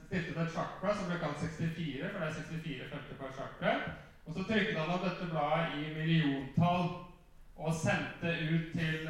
[0.06, 3.38] han stiftet et sjakkblad som ble kalt 64, for det er 64 felter på et
[3.38, 3.86] sjakkbrett.
[4.26, 6.88] Og så trykket han opp dette bladet i milliontall
[7.56, 9.10] og sendte ut til,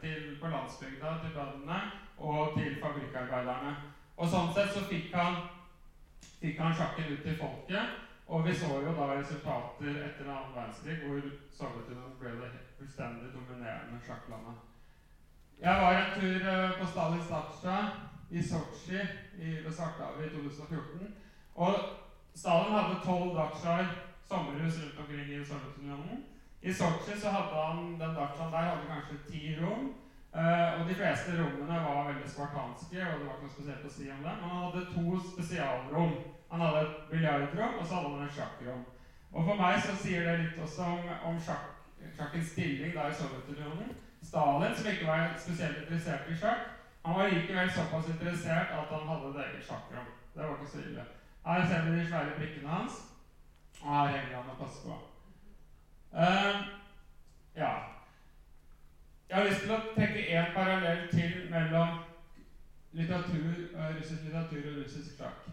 [0.00, 1.78] til, på landsbygda, til bøndene
[2.18, 3.74] og til fabrikkarbeiderne.
[4.18, 5.40] Og sånn sett så fikk han,
[6.42, 8.04] fikk han sjakken ut til folket.
[8.28, 14.02] Og vi så jo da resultater etter annen verdenskrig hvor Sovjetunionen ble det fullstendig dominerende
[14.04, 14.66] sjakklandet.
[15.58, 17.78] Jeg var en tur eh, på Stalins Datsja
[18.30, 19.00] i Sotsji
[19.38, 21.14] i Besartavi i 2014.
[21.54, 21.74] Og
[22.34, 23.86] Stalin hadde tolv datsjaer,
[24.28, 26.24] sommerhus rundt omkring i Sovjetunionen.
[26.62, 29.94] I Sotsji hadde han den datsjaen der hadde kanskje ti rom.
[30.34, 33.92] Uh, og de fleste rommene var veldig spartanske, og det var ikke noe spesielt å
[33.94, 34.34] si om det.
[34.40, 36.12] Men han hadde to spesialrom.
[36.50, 38.84] Han hadde et biljardrom, og så hadde han et sjakkrom.
[39.32, 41.72] Og for meg så sier det litt også om, om sjakk,
[42.16, 43.96] sjakkens stilling da i Sovjetunionen.
[44.22, 49.08] Stalin, som ikke var spesielt interessert i sjakk, han var likevel såpass interessert at han
[49.08, 50.08] hadde et eget sjakkrom.
[50.34, 51.04] Det var ikke så ille.
[51.46, 52.92] Her ser vi de svære brikkene hans,
[53.82, 54.96] og her henger han og passer på.
[56.12, 56.56] Uh,
[57.56, 57.72] ja.
[59.28, 61.98] Jeg har lyst til å trekke én parallell til mellom
[62.92, 65.48] litteratur, uh, russisk litteratur og russisk sjakk.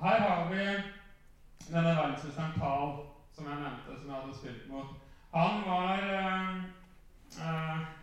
[0.00, 0.64] Her har vi
[1.68, 2.98] denne verdensmesteren Tal,
[3.34, 4.86] som jeg nevnte, som jeg hadde spilt mot.
[5.34, 5.98] Han var
[7.38, 7.99] uh,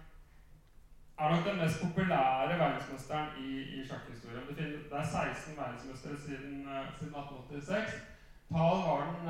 [1.19, 4.47] er nok den mest populære verdensmesteren i, i sjakkhistorien.
[4.49, 6.67] Det, det, er 16 verdensmestere siden,
[6.99, 7.91] siden 1886.
[8.51, 9.25] Tal var den,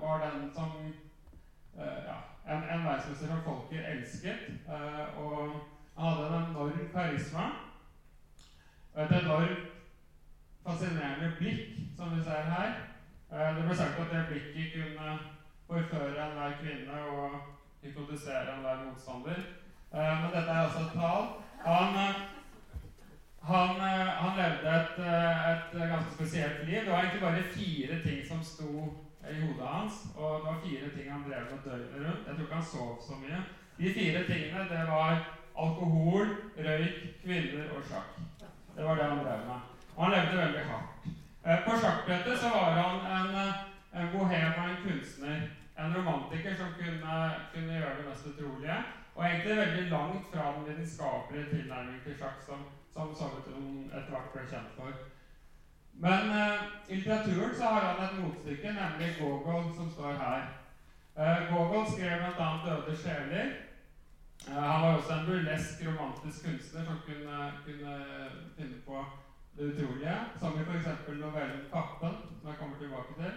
[0.00, 0.70] var den som
[1.76, 2.18] ja,
[2.52, 4.38] en, en verdensmester som folket elsket.
[4.66, 5.36] Uh, og
[5.96, 7.44] han hadde en enorm karisma.
[8.98, 9.68] Et enormt
[10.66, 12.72] fascinerende blikk, som vi ser her.
[13.30, 15.18] Uh, det ble sagt at det blikket kunne
[15.66, 17.40] forføre enhver kvinne og
[17.82, 19.40] hypnotisere enhver motstander.
[19.92, 21.26] Uh, men dette er altså et tall.
[21.62, 21.98] Han,
[23.50, 23.80] han,
[24.22, 25.00] han levde et,
[25.52, 26.80] et, ganske spesielt liv.
[26.80, 28.72] Det var egentlig bare fire ting som sto
[29.30, 29.94] i hodet hans.
[30.16, 32.26] Og det var fire ting han drev med døgnet rundt.
[32.26, 33.42] Jeg tror ikke han sov så mye.
[33.78, 35.12] De fire tingene det var
[35.64, 36.26] alkohol,
[36.58, 38.16] røyk, kvinner og sjakk.
[38.76, 39.60] Det var det han drev med.
[39.96, 40.88] Og han levde veldig hardt.
[41.44, 43.54] Eh, på sjakkbrettet så var han en, eh,
[44.00, 45.40] en bohem og en kunstner.
[45.78, 47.14] En romantiker som kunne,
[47.54, 48.76] kunne, gjøre det mest utrolige.
[49.14, 52.62] Og egentlig veldig langt fra den vitenskapelige tilnærmingen til sjakk som,
[52.94, 55.02] som Sovjetunionen etter hvert ble kjent for.
[56.04, 60.46] Men eh, i litteraturen så har han et motstykke, nemlig Gogol, som står her.
[61.18, 62.48] Eh, Gogol skrev bl.a.
[62.64, 63.52] 'Døde sjeler'.
[64.48, 67.36] Eh, han var også en burlesk, romantisk kunstner som kunne,
[67.66, 67.94] kunne
[68.56, 69.04] finne på
[69.56, 70.16] det utrolige.
[70.40, 70.88] Som i f.eks.
[71.08, 73.32] novellen 'Kappen', som jeg kommer tilbake til.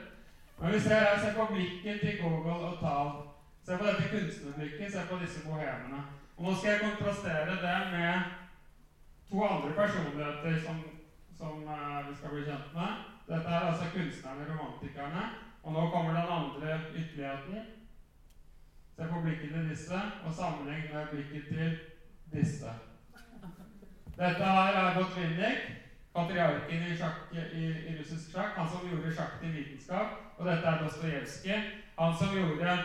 [0.60, 3.35] Men vi ser her, Se på blikket til Gogol og Tal.
[3.66, 6.04] Se på dette kunstnerblikket, se på disse bohemene.
[6.38, 8.36] Og Nå skal jeg kontrastere det med
[9.30, 10.84] to andre personligheter som
[11.38, 12.92] som uh, vi skal bli kjent med.
[13.28, 15.24] Dette er altså kunstnerne, romantikerne.
[15.64, 17.64] Og nå kommer den andre ytterligheten.
[18.96, 21.78] Se på blikket til disse, og sammenlign med blikket til
[22.34, 22.72] disse.
[24.16, 25.64] Dette her er Botvinnik,
[26.16, 28.54] patriarken i, sjakk, i, i, russisk sjakk.
[28.56, 30.14] Han som gjorde sjakk til vitenskap.
[30.38, 31.60] Og dette er Dostojevskij.
[32.00, 32.78] Han som gjorde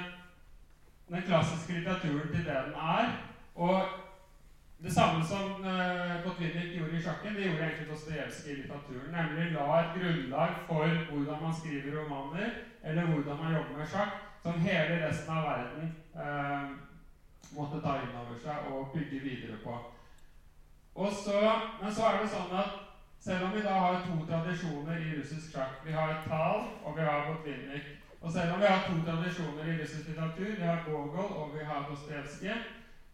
[1.10, 3.06] den klassiske litteraturen til det den er.
[3.54, 3.82] Og
[4.82, 9.14] det samme som uh, Botvinnik gjorde i sjakken, det gjorde egentlig Dostojevskij i litteraturen.
[9.16, 12.50] Nemlig la et grunnlag for hvordan man skriver romaner,
[12.84, 16.70] eller hvordan man jobber med sjakk, som hele resten av verden uh,
[17.56, 19.74] måtte ta inn over seg og bygge videre på.
[21.24, 21.40] Så,
[21.82, 22.78] men så er det sånn at
[23.20, 27.04] selv om vi da har to tradisjoner i russisk sjakk Vi har Tal, og vi
[27.04, 27.99] har Botvinnik.
[28.20, 31.64] Og selv om vi har to tradisjoner i russisk litteratur, vi har Gogol og vi
[31.64, 32.56] har Dostojevskij,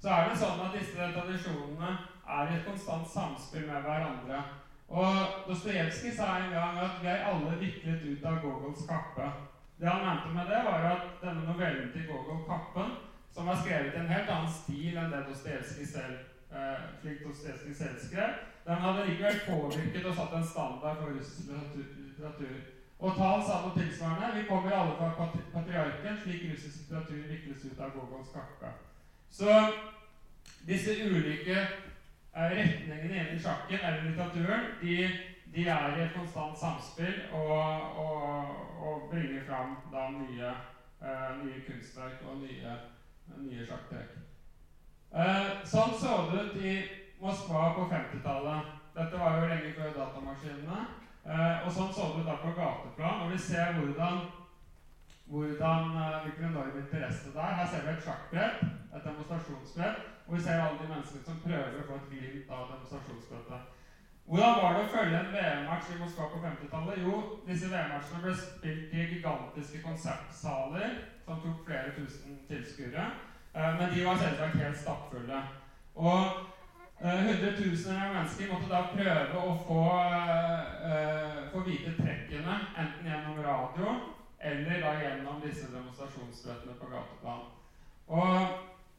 [0.03, 1.91] så er det sånn at disse tradisjonene
[2.37, 4.43] er i et konstant samspill med hverandre.
[4.89, 5.15] Og
[5.47, 9.31] Dostojevskij sa en gang at vi er alle viklet ut av Gogols kappe.
[9.79, 12.97] Det han mente med det, var at denne novellen til Gogol, 'Kappen',
[13.35, 16.17] som var skrevet i en helt annen stil enn det Dostojevskij selv,
[16.53, 18.31] eh, selv skrev,
[18.67, 22.76] den hadde likevel påvirket og satt en standard for russisk litteratur.
[22.99, 24.33] Og Tal sa noe tilsvarende.
[24.39, 28.73] Vi kommer alle fra patriarken, slik russisk litteratur vikles ut av Gogons kakka.
[29.31, 29.53] Så
[30.67, 34.97] disse ulike eh, retningene innen sjakken eller litteraturen, de,
[35.55, 40.55] de, er i et konstant samspill og, og, og bringer fram da nye,
[41.03, 42.79] eh, nye kunstverk og nye,
[43.45, 44.17] nye sjakktrekk.
[45.13, 46.79] Eh, sånn så det ut i
[47.21, 48.73] Moskva på 50-tallet.
[48.97, 50.87] Dette var jo lenge før datamaskinene.
[51.27, 53.25] Eh, og sånn så det ut da på gateplan.
[53.25, 54.21] Og vi ser hvordan,
[55.27, 57.57] hvordan uh, hvilken enorm interesse det er.
[57.61, 58.63] Her ser vi et sjakkbrett,
[58.95, 62.71] et demonstrasjonsbrett, og vi ser alle de menneskene som prøver å få et glimt av
[62.71, 63.73] demonstrasjonsbrettet.
[64.27, 67.03] Hvordan var det å følge en VM-match i Moskva på 50-tallet?
[67.03, 70.97] Jo, disse VM-matchene ble spilt i gigantiske konsertsaler
[71.27, 73.11] som tok flere tusen tilskuere.
[73.51, 75.43] Uh, men de var selvsagt helt stappfulle.
[75.97, 76.56] Og Eh,
[77.01, 84.01] hundretusener av mennesker måtte da prøve å få, uh, få vite trekkene, enten gjennom radioen
[84.41, 87.45] eller da gjennom disse demonstrasjonsmøtene på gateplan.
[88.07, 88.35] Og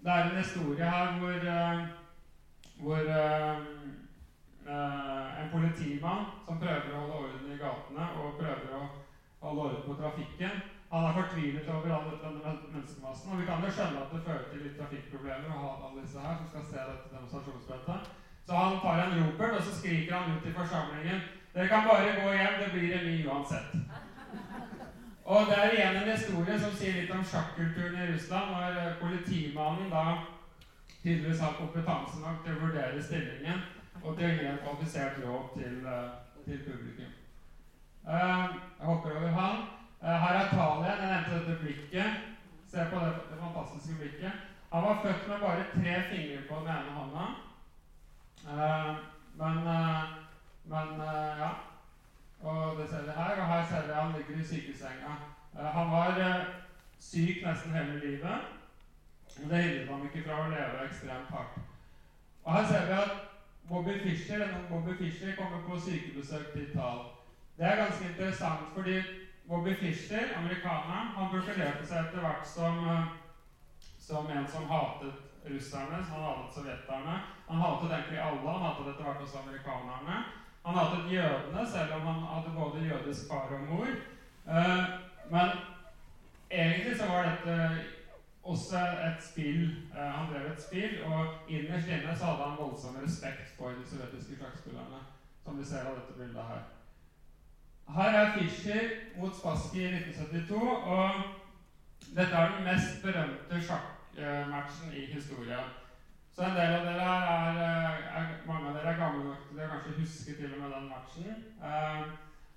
[0.04, 1.80] det er en historie her hvor, uh,
[2.82, 3.12] hvor
[4.68, 8.82] en politimann som prøver å holde orden i gatene og prøver å
[9.42, 10.58] holde orden på trafikken,
[10.92, 12.06] han er fortvilet over all
[12.74, 13.32] menneskemassen.
[13.32, 16.24] Og vi kan jo skjønne at det fører til litt trafikkproblemer å ha alle disse
[16.24, 18.14] her som skal se dette demonstrasjonsmøtet.
[18.48, 22.14] Så han tar en ropert, og så skriker han ut i forsamlingen Dere kan bare
[22.22, 23.72] gå hjem, det blir en ny uansett.
[25.26, 28.94] Og det er igjen en historie som sier litt om sjakkulturen i Russland, når eh,
[29.02, 30.04] politimannen da
[31.02, 33.66] tydeligvis har kompetanse nok til å vurdere stillingen
[34.04, 36.14] og til å gi en kvalifisert råd til, eh,
[36.46, 37.12] til publikum.
[38.08, 39.66] Uh, jeg hopper over han.
[40.02, 40.96] Her er Talia.
[40.96, 42.06] Jeg nevnte dette blikket.
[42.68, 44.32] Se på det, det, fantastiske blikket.
[44.74, 47.26] Han var født med bare tre fingre på den ene hånda.
[48.48, 48.96] Uh,
[49.40, 50.04] men, uh,
[50.72, 51.02] men
[51.44, 51.50] ja.
[52.42, 53.42] Og det ser vi her.
[53.42, 55.14] Og her ser vi han ligger i sykesenga.
[55.54, 56.46] han var
[57.00, 58.38] syk nesten hele livet.
[59.40, 61.58] Men det hindret ham ikke fra å leve ekstremt hardt.
[62.44, 63.16] Og her ser vi at
[63.70, 67.00] Bobby Fischer, Bobby Fischer kommer på sykebesøk til Tal.
[67.58, 69.02] Det er ganske interessant, fordi
[69.48, 73.06] Bobby Fischer, amerikaneren, han profilerte seg etter hvert som, eh,
[74.00, 77.16] som, en som hatet russerne, han hatet sovjeterne.
[77.48, 78.50] Han hatet egentlig alle.
[78.50, 80.18] Han hatet etter hvert også amerikanerne.
[80.66, 83.88] Han hatet jødene, selv om han hadde både jødisk far og mor.
[84.48, 84.84] Uh,
[85.32, 85.50] men
[86.52, 87.84] egentlig så var dette
[88.44, 88.78] også
[89.08, 89.76] et spill.
[89.96, 93.88] Uh, han drev et spill, og innerst inne så hadde han voldsom respekt for de
[93.88, 95.00] sovjetiske sjakkspillerne,
[95.44, 96.68] som vi ser av dette bildet her.
[97.96, 101.22] Her er Fischer mot Spassky i 1972, og
[102.16, 105.70] dette er den mest berømte sjakkmatchen i historien.
[106.36, 109.70] Så en del av dere er, er, mange av dere er gamle nok til å
[109.72, 111.40] kanskje huske til og med den matchen.
[111.64, 112.12] Eh,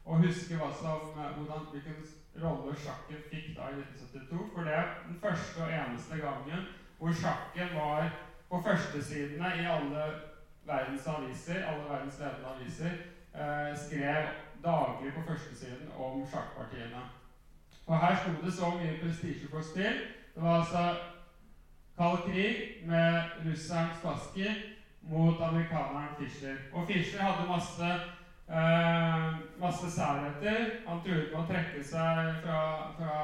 [0.05, 2.03] og huske hva som, hvordan, hvilken
[2.43, 4.43] rolle sjakken fikk da i 1972.
[4.53, 6.69] For det er den første og eneste gangen
[6.99, 8.11] hvor sjakken var
[8.51, 10.05] på førstesidene i alle
[10.67, 13.03] verdens aviser, alle verdens ledende aviser,
[13.33, 17.03] eh, skrev daglig på førstesiden om sjakkpartiene.
[17.87, 19.97] Og her sto det så mye prestisje på spill.
[20.35, 20.85] Det var altså
[21.99, 22.57] kald krig
[22.87, 24.49] med russeren Spassky
[25.03, 26.57] mot amerikaneren Fischer.
[26.73, 27.89] Og Fischer hadde masse,
[28.59, 30.71] eh, masse særheter.
[30.87, 32.61] Han truet med å trekke seg fra,
[32.99, 33.15] fra,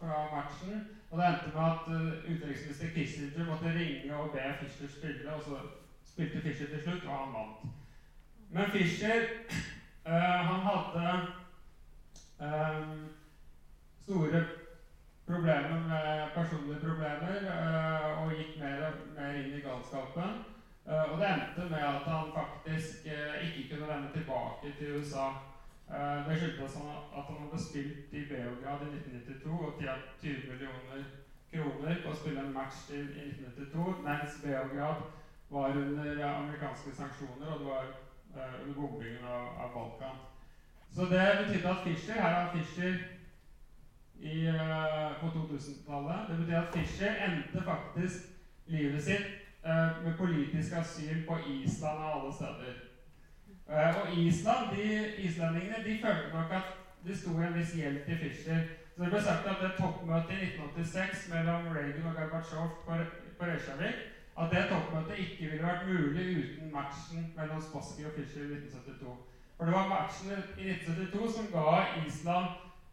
[0.00, 0.86] fra matchen.
[1.10, 5.42] Og det endte med at uh, utenriksminister Kissinger måtte ringe og be Fischer spille, og
[5.42, 5.56] så
[6.04, 7.60] spilte Fischer til slutt, og han vant.
[8.50, 9.22] Men Fischer
[10.06, 11.04] han hadde
[12.40, 13.08] um,
[14.02, 14.44] store
[15.26, 20.44] problemer med personlige problemer uh, og gikk mer og mer inn i galskapen.
[20.86, 23.08] Og det endte med at han faktisk
[23.42, 25.24] ikke kunne vende tilbake til USA.
[26.26, 31.02] det skyldtes at han hadde spilt i Beograd i 1992 og tjent 20 millioner
[31.50, 35.02] kroner på å spille en match i 1992, mens Beograd
[35.50, 37.92] var under amerikanske sanksjoner, og det var
[38.62, 40.16] under bombingen av, av, Balkan.
[40.94, 42.94] Så det betydde at Fischer Her er Fischer
[44.20, 46.28] i, uh, på 2000-tallet.
[46.28, 48.32] Det betyr at Fischer endte faktisk
[48.66, 49.26] livet sitt
[49.62, 52.74] eh, med politisk asyl på Island og alle steder.
[53.68, 56.74] Eh, og Island, de, islendingene de følte nok at
[57.06, 58.60] det sto en viss gjeld til Fischer.
[58.96, 62.98] Så det ble sagt at det toppmøtet i 1986 mellom Reagan og Gorbatsjov på,
[63.38, 68.44] på Reykjavik at det toppmøtet ikke ville vært mulig uten matchen mellom Spassky og Fischer
[68.44, 69.16] i 1972.
[69.56, 72.46] For det var matchen i 1972 som ga Island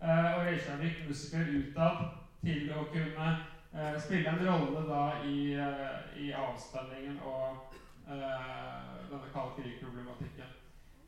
[0.04, 2.00] eh, og Reykjavik muskler utad
[2.44, 3.28] til å kunne
[3.76, 7.76] eh, spille en rolle da i, eh, i avspenningen og
[8.08, 10.56] eh, denne kalde krig-problematikken.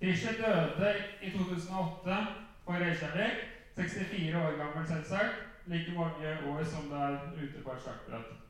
[0.04, 2.24] Fischer døde i 2008
[2.66, 3.52] på Reykjavik.
[3.76, 5.44] 64 år gammel, selvsagt.
[5.68, 8.45] Like mange år som det er ute på et sjakkbrett.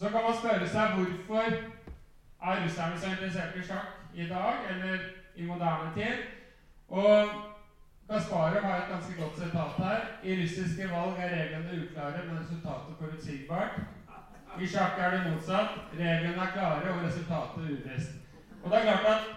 [0.00, 1.46] Så kan man spørre seg hvorfor
[2.42, 5.02] er russerne så interessert i sjakk i dag, eller
[5.36, 6.22] i moderne tid.
[6.88, 7.28] Og
[8.08, 10.00] Kasparov har et ganske godt sitat her.
[10.22, 13.76] I russiske valg er reglene uklare, men resultatet forutsigbart.
[14.60, 15.76] I sjakk er det motsatt.
[15.92, 18.16] Reglene er klare, og resultatet uvisst.
[18.62, 19.30] Og det er klart at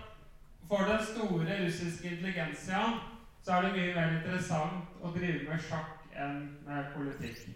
[0.67, 2.99] for den store russiske intelligensiaen
[3.43, 7.49] så er det mye mer interessant å drive med sjakk enn med politikk.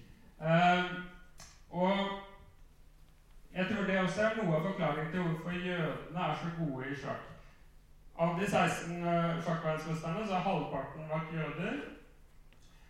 [0.43, 0.83] Uh,
[1.71, 2.26] og
[3.57, 6.97] jeg tror det også er noe av forklaringen til hvorfor jødene er så gode i
[7.01, 7.29] sjakk.
[8.21, 11.79] Av de 16 uh, eh, sjakkverdensmesterne så har halvparten vært jøder.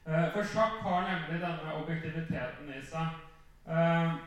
[0.08, 3.22] Uh, for sjakk har nemlig denne objektiviteten i seg.
[3.68, 4.18] Uh,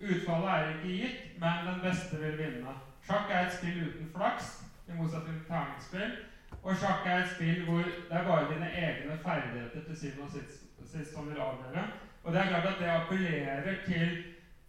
[0.00, 2.76] utfallet er ikke gitt, men den beste vil vinne.
[3.06, 4.52] Sjakk er et spill uten flaks,
[4.88, 6.14] i motsetning til terningsspill.
[6.62, 10.86] Og sjakk er et spill hvor det er bare dine egne ferdigheter til syvende og
[10.92, 11.88] sist som vil avgjøre.
[12.22, 14.16] Og det er klart at det appellerer til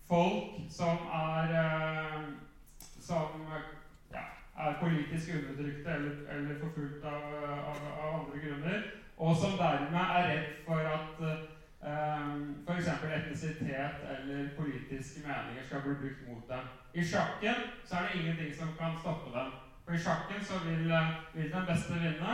[0.08, 2.24] folk som er uh,
[3.04, 3.48] som
[4.12, 4.24] ja,
[4.58, 7.24] er politisk undertrykte eller, eller forfulgt av,
[7.70, 8.86] av, av, andre grunner,
[9.18, 11.34] og som dermed er redd for at uh,
[11.90, 12.30] eh,
[12.68, 12.88] f.eks.
[13.18, 16.72] etnisitet eller politiske meninger skal bli brukt mot dem.
[16.94, 19.52] I sjakken så er det ingenting som kan stoppe dem.
[19.86, 22.34] For i sjakken så vil, eh, vil den beste vinne.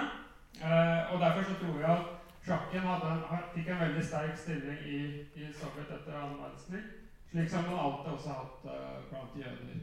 [0.64, 2.06] Uh, og derfor så tror jeg at
[2.46, 3.12] sjakken hadde,
[3.54, 5.00] fikk en veldig sterk stilling i,
[5.36, 6.84] i Sovjet etter annen verdenskrig.
[7.32, 9.80] Slik som man alltid også har hatt uh, blant jøder.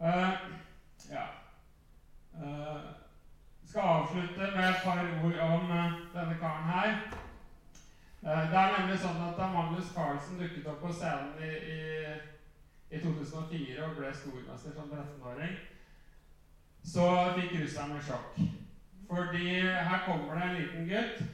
[0.00, 0.32] Uh,
[1.10, 1.26] ja.
[2.34, 2.80] Uh,
[3.66, 5.70] skal avslutte med et par ord om
[6.14, 6.96] denne karen her.
[8.20, 11.80] det er nemlig sånn at Da Magnus Carlsen dukket opp på scenen i, i,
[12.96, 15.56] i 2004 og ble stormester som 13-åring,
[16.84, 18.38] så fikk russerne sjokk.
[19.08, 21.24] Fordi her kommer det en liten gutt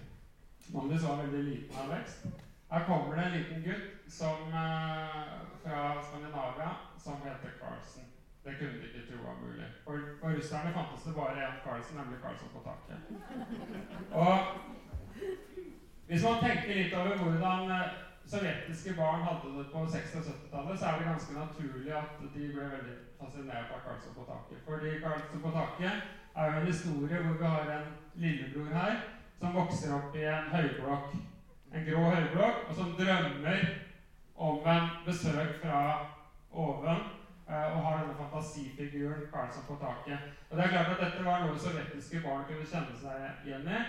[0.73, 2.27] Magnus var veldig liten av vekst.
[2.71, 8.05] Her kommer det en liten gutt som, uh, fra Skandinavia som heter Carlsen.
[8.45, 9.69] Det kunne de ikke tro var mulig.
[9.85, 12.99] For, for russerne fantes det bare én Carlsen, nemlig Carlsen på taket.
[14.23, 14.39] Og
[16.07, 17.93] hvis man tenker litt over hvordan uh,
[18.33, 22.53] sovjetiske barn hadde det på 60- og 70-tallet, så er det ganske naturlig at de
[22.55, 24.63] ble veldig fascinert av Carlsen på taket.
[24.69, 29.03] Fordi Carlsen på taket er jo en historie hvor vi har en lillebror her
[29.41, 31.21] som vokser opp i en høyblokk
[31.75, 33.69] en grå høyblokk, og som drømmer
[34.41, 35.81] om en besøk fra
[36.51, 37.01] oven
[37.49, 40.19] eh, og har denne fantasifiguren Karlsson på taket.
[40.51, 43.83] Og det er klart at Dette var noe sovjetiske barn kunne kjenne seg igjen i.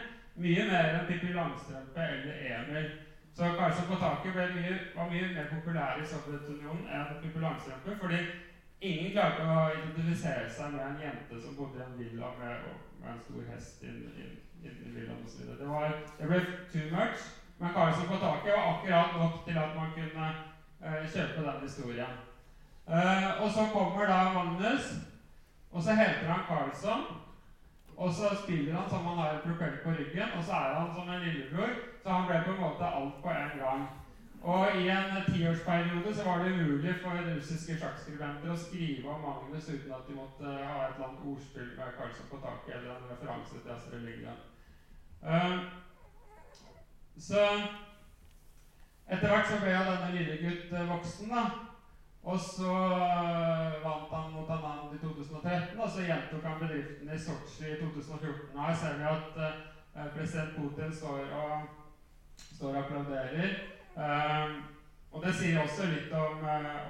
[0.43, 2.91] Mye mer enn Pippi Langstrømpe eller Emil.
[3.33, 7.97] Så Karlsson på taket mye, var mye mer populær i Sovjetunionen enn Pippi Langstrømpe.
[8.03, 8.21] fordi
[8.81, 13.13] ingen klarte å identifisere seg med en jente som bodde i en villa med, med
[13.13, 15.47] en stor hest inn, inn, inn i villaen osv.
[15.47, 16.41] Det, det ble
[16.73, 17.29] too much.
[17.62, 20.28] Men Karlsson på taket var akkurat nok til at man kunne
[20.86, 22.16] uh, kjøpe den historien.
[22.88, 24.86] Uh, og så kommer da Magnus,
[25.72, 27.01] og så heter han Karlsson.
[27.97, 30.89] Og så spiller han som han har en propell på ryggen, og så er han
[30.95, 31.74] som en lillebror.
[32.03, 33.82] Så han ble på en måte alt på en gang.
[34.41, 39.70] Og i en tiårsperiode så var det umulig for russiske sjakkskribenter å skrive om Magnus
[39.70, 43.12] uten at de måtte ha et eller annet ordspill med Karlsson på taket eller en
[43.12, 44.41] referanse til Astrid Lindgren.
[45.22, 45.57] Uh,
[47.20, 47.43] så
[49.12, 51.43] etter hvert så ble jo denne lille gutt eh, voksen, da.
[52.22, 57.20] Og så eh, vant han mot Anand i 2013, og så gjentok han bedriften i
[57.20, 58.53] Sotsji i 2014.
[58.53, 61.66] Og her ser vi at uh, president Putin står og,
[62.38, 63.57] står og applauderer.
[63.97, 64.62] Uh,
[65.12, 66.45] og det sier også litt om,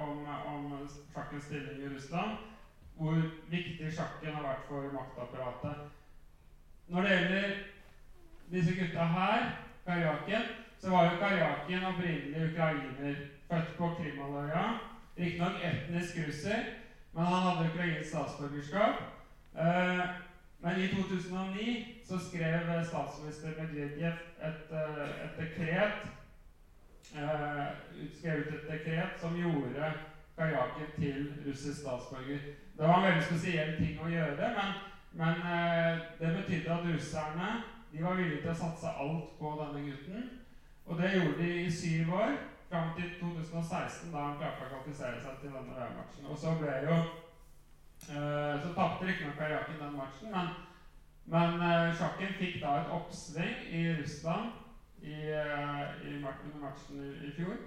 [0.05, 0.67] om, om
[1.15, 2.37] sjakkens stilling i Russland.
[2.99, 3.17] Hvor
[3.49, 5.89] viktig sjakken har vært for maktapparatet.
[6.91, 7.59] Når det gjelder
[8.51, 9.49] disse gutta her
[9.85, 10.47] Karjakin,
[10.79, 13.15] så var jo Karjakin opprinnelig ukrainer.
[13.51, 14.63] Født på Krimhalvøya.
[15.19, 16.63] Riktignok etnisk russer,
[17.13, 19.01] men han hadde ukrainsk statsborgerskap.
[19.59, 20.05] Eh,
[20.59, 26.11] men i 2009 så skrev statsminister Medvedev et, eh, et dekret
[27.15, 27.67] eh,
[28.03, 29.93] utskrevet et dekret som gjorde
[30.37, 32.39] Karjakin til russisk statsborger.
[32.77, 34.71] Det var en veldig spesiell ting å gjøre, men,
[35.19, 37.49] men eh, det betydde at russerne
[37.91, 40.29] de var villige til å satse alt på denne gutten.
[40.85, 42.37] Og det gjorde de i syv år,
[42.71, 46.27] fram til 2016, da han klarte å kvalifisere seg til denne VM-matchen.
[46.31, 50.53] Og så ble jo uh, Så tapte riktignok Karjakin den matchen, men,
[51.33, 54.55] men uh, sjakken fikk da et oppsving i Russland
[55.03, 57.59] i, uh, i matchen i, i fjor.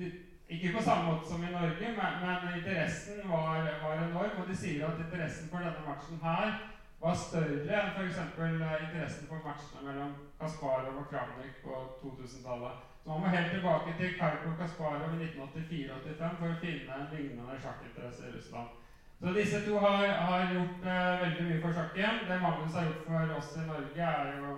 [0.00, 4.40] Litt, ikke på samme måte som i Norge, men, men interessen var, var, enorm.
[4.42, 6.56] Og de sier at interessen for denne matchen her
[7.00, 8.18] var større enn f.eks.
[8.20, 12.86] interessen for matchene mellom Kasparov og Kramnik på 2000-tallet.
[13.02, 17.56] Så man må helt tilbake til Karpo Kasparov i 1984-85 for å finne en lignende
[17.62, 18.76] sjakkinteresse i Russland.
[19.20, 22.20] Så disse to har, har gjort eh, veldig mye for sjakken.
[22.28, 24.52] Det Magnus har gjort for oss i Norge, er jo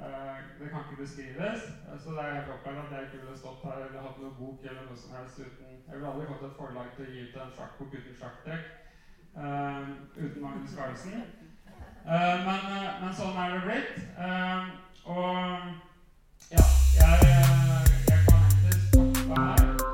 [0.00, 1.60] eh, Det kan ikke beskrives.
[1.84, 4.36] Uh, så det er helt opplagt at jeg ikke ville stått her eller hatt noen
[4.40, 7.24] bok eller noe som helst uten Jeg ville aldri fått et forlag til å gi
[7.28, 8.64] ut en sjakkbok uten sjakktrekk.
[10.22, 11.24] uten Magnus Carlsen.
[12.06, 14.00] Eh, men, eh, men, sånn er det blitt.
[14.18, 14.64] Eh,
[15.06, 16.66] og ja,
[16.98, 17.30] jeg,
[18.08, 19.91] jeg kan ikke stoppe her.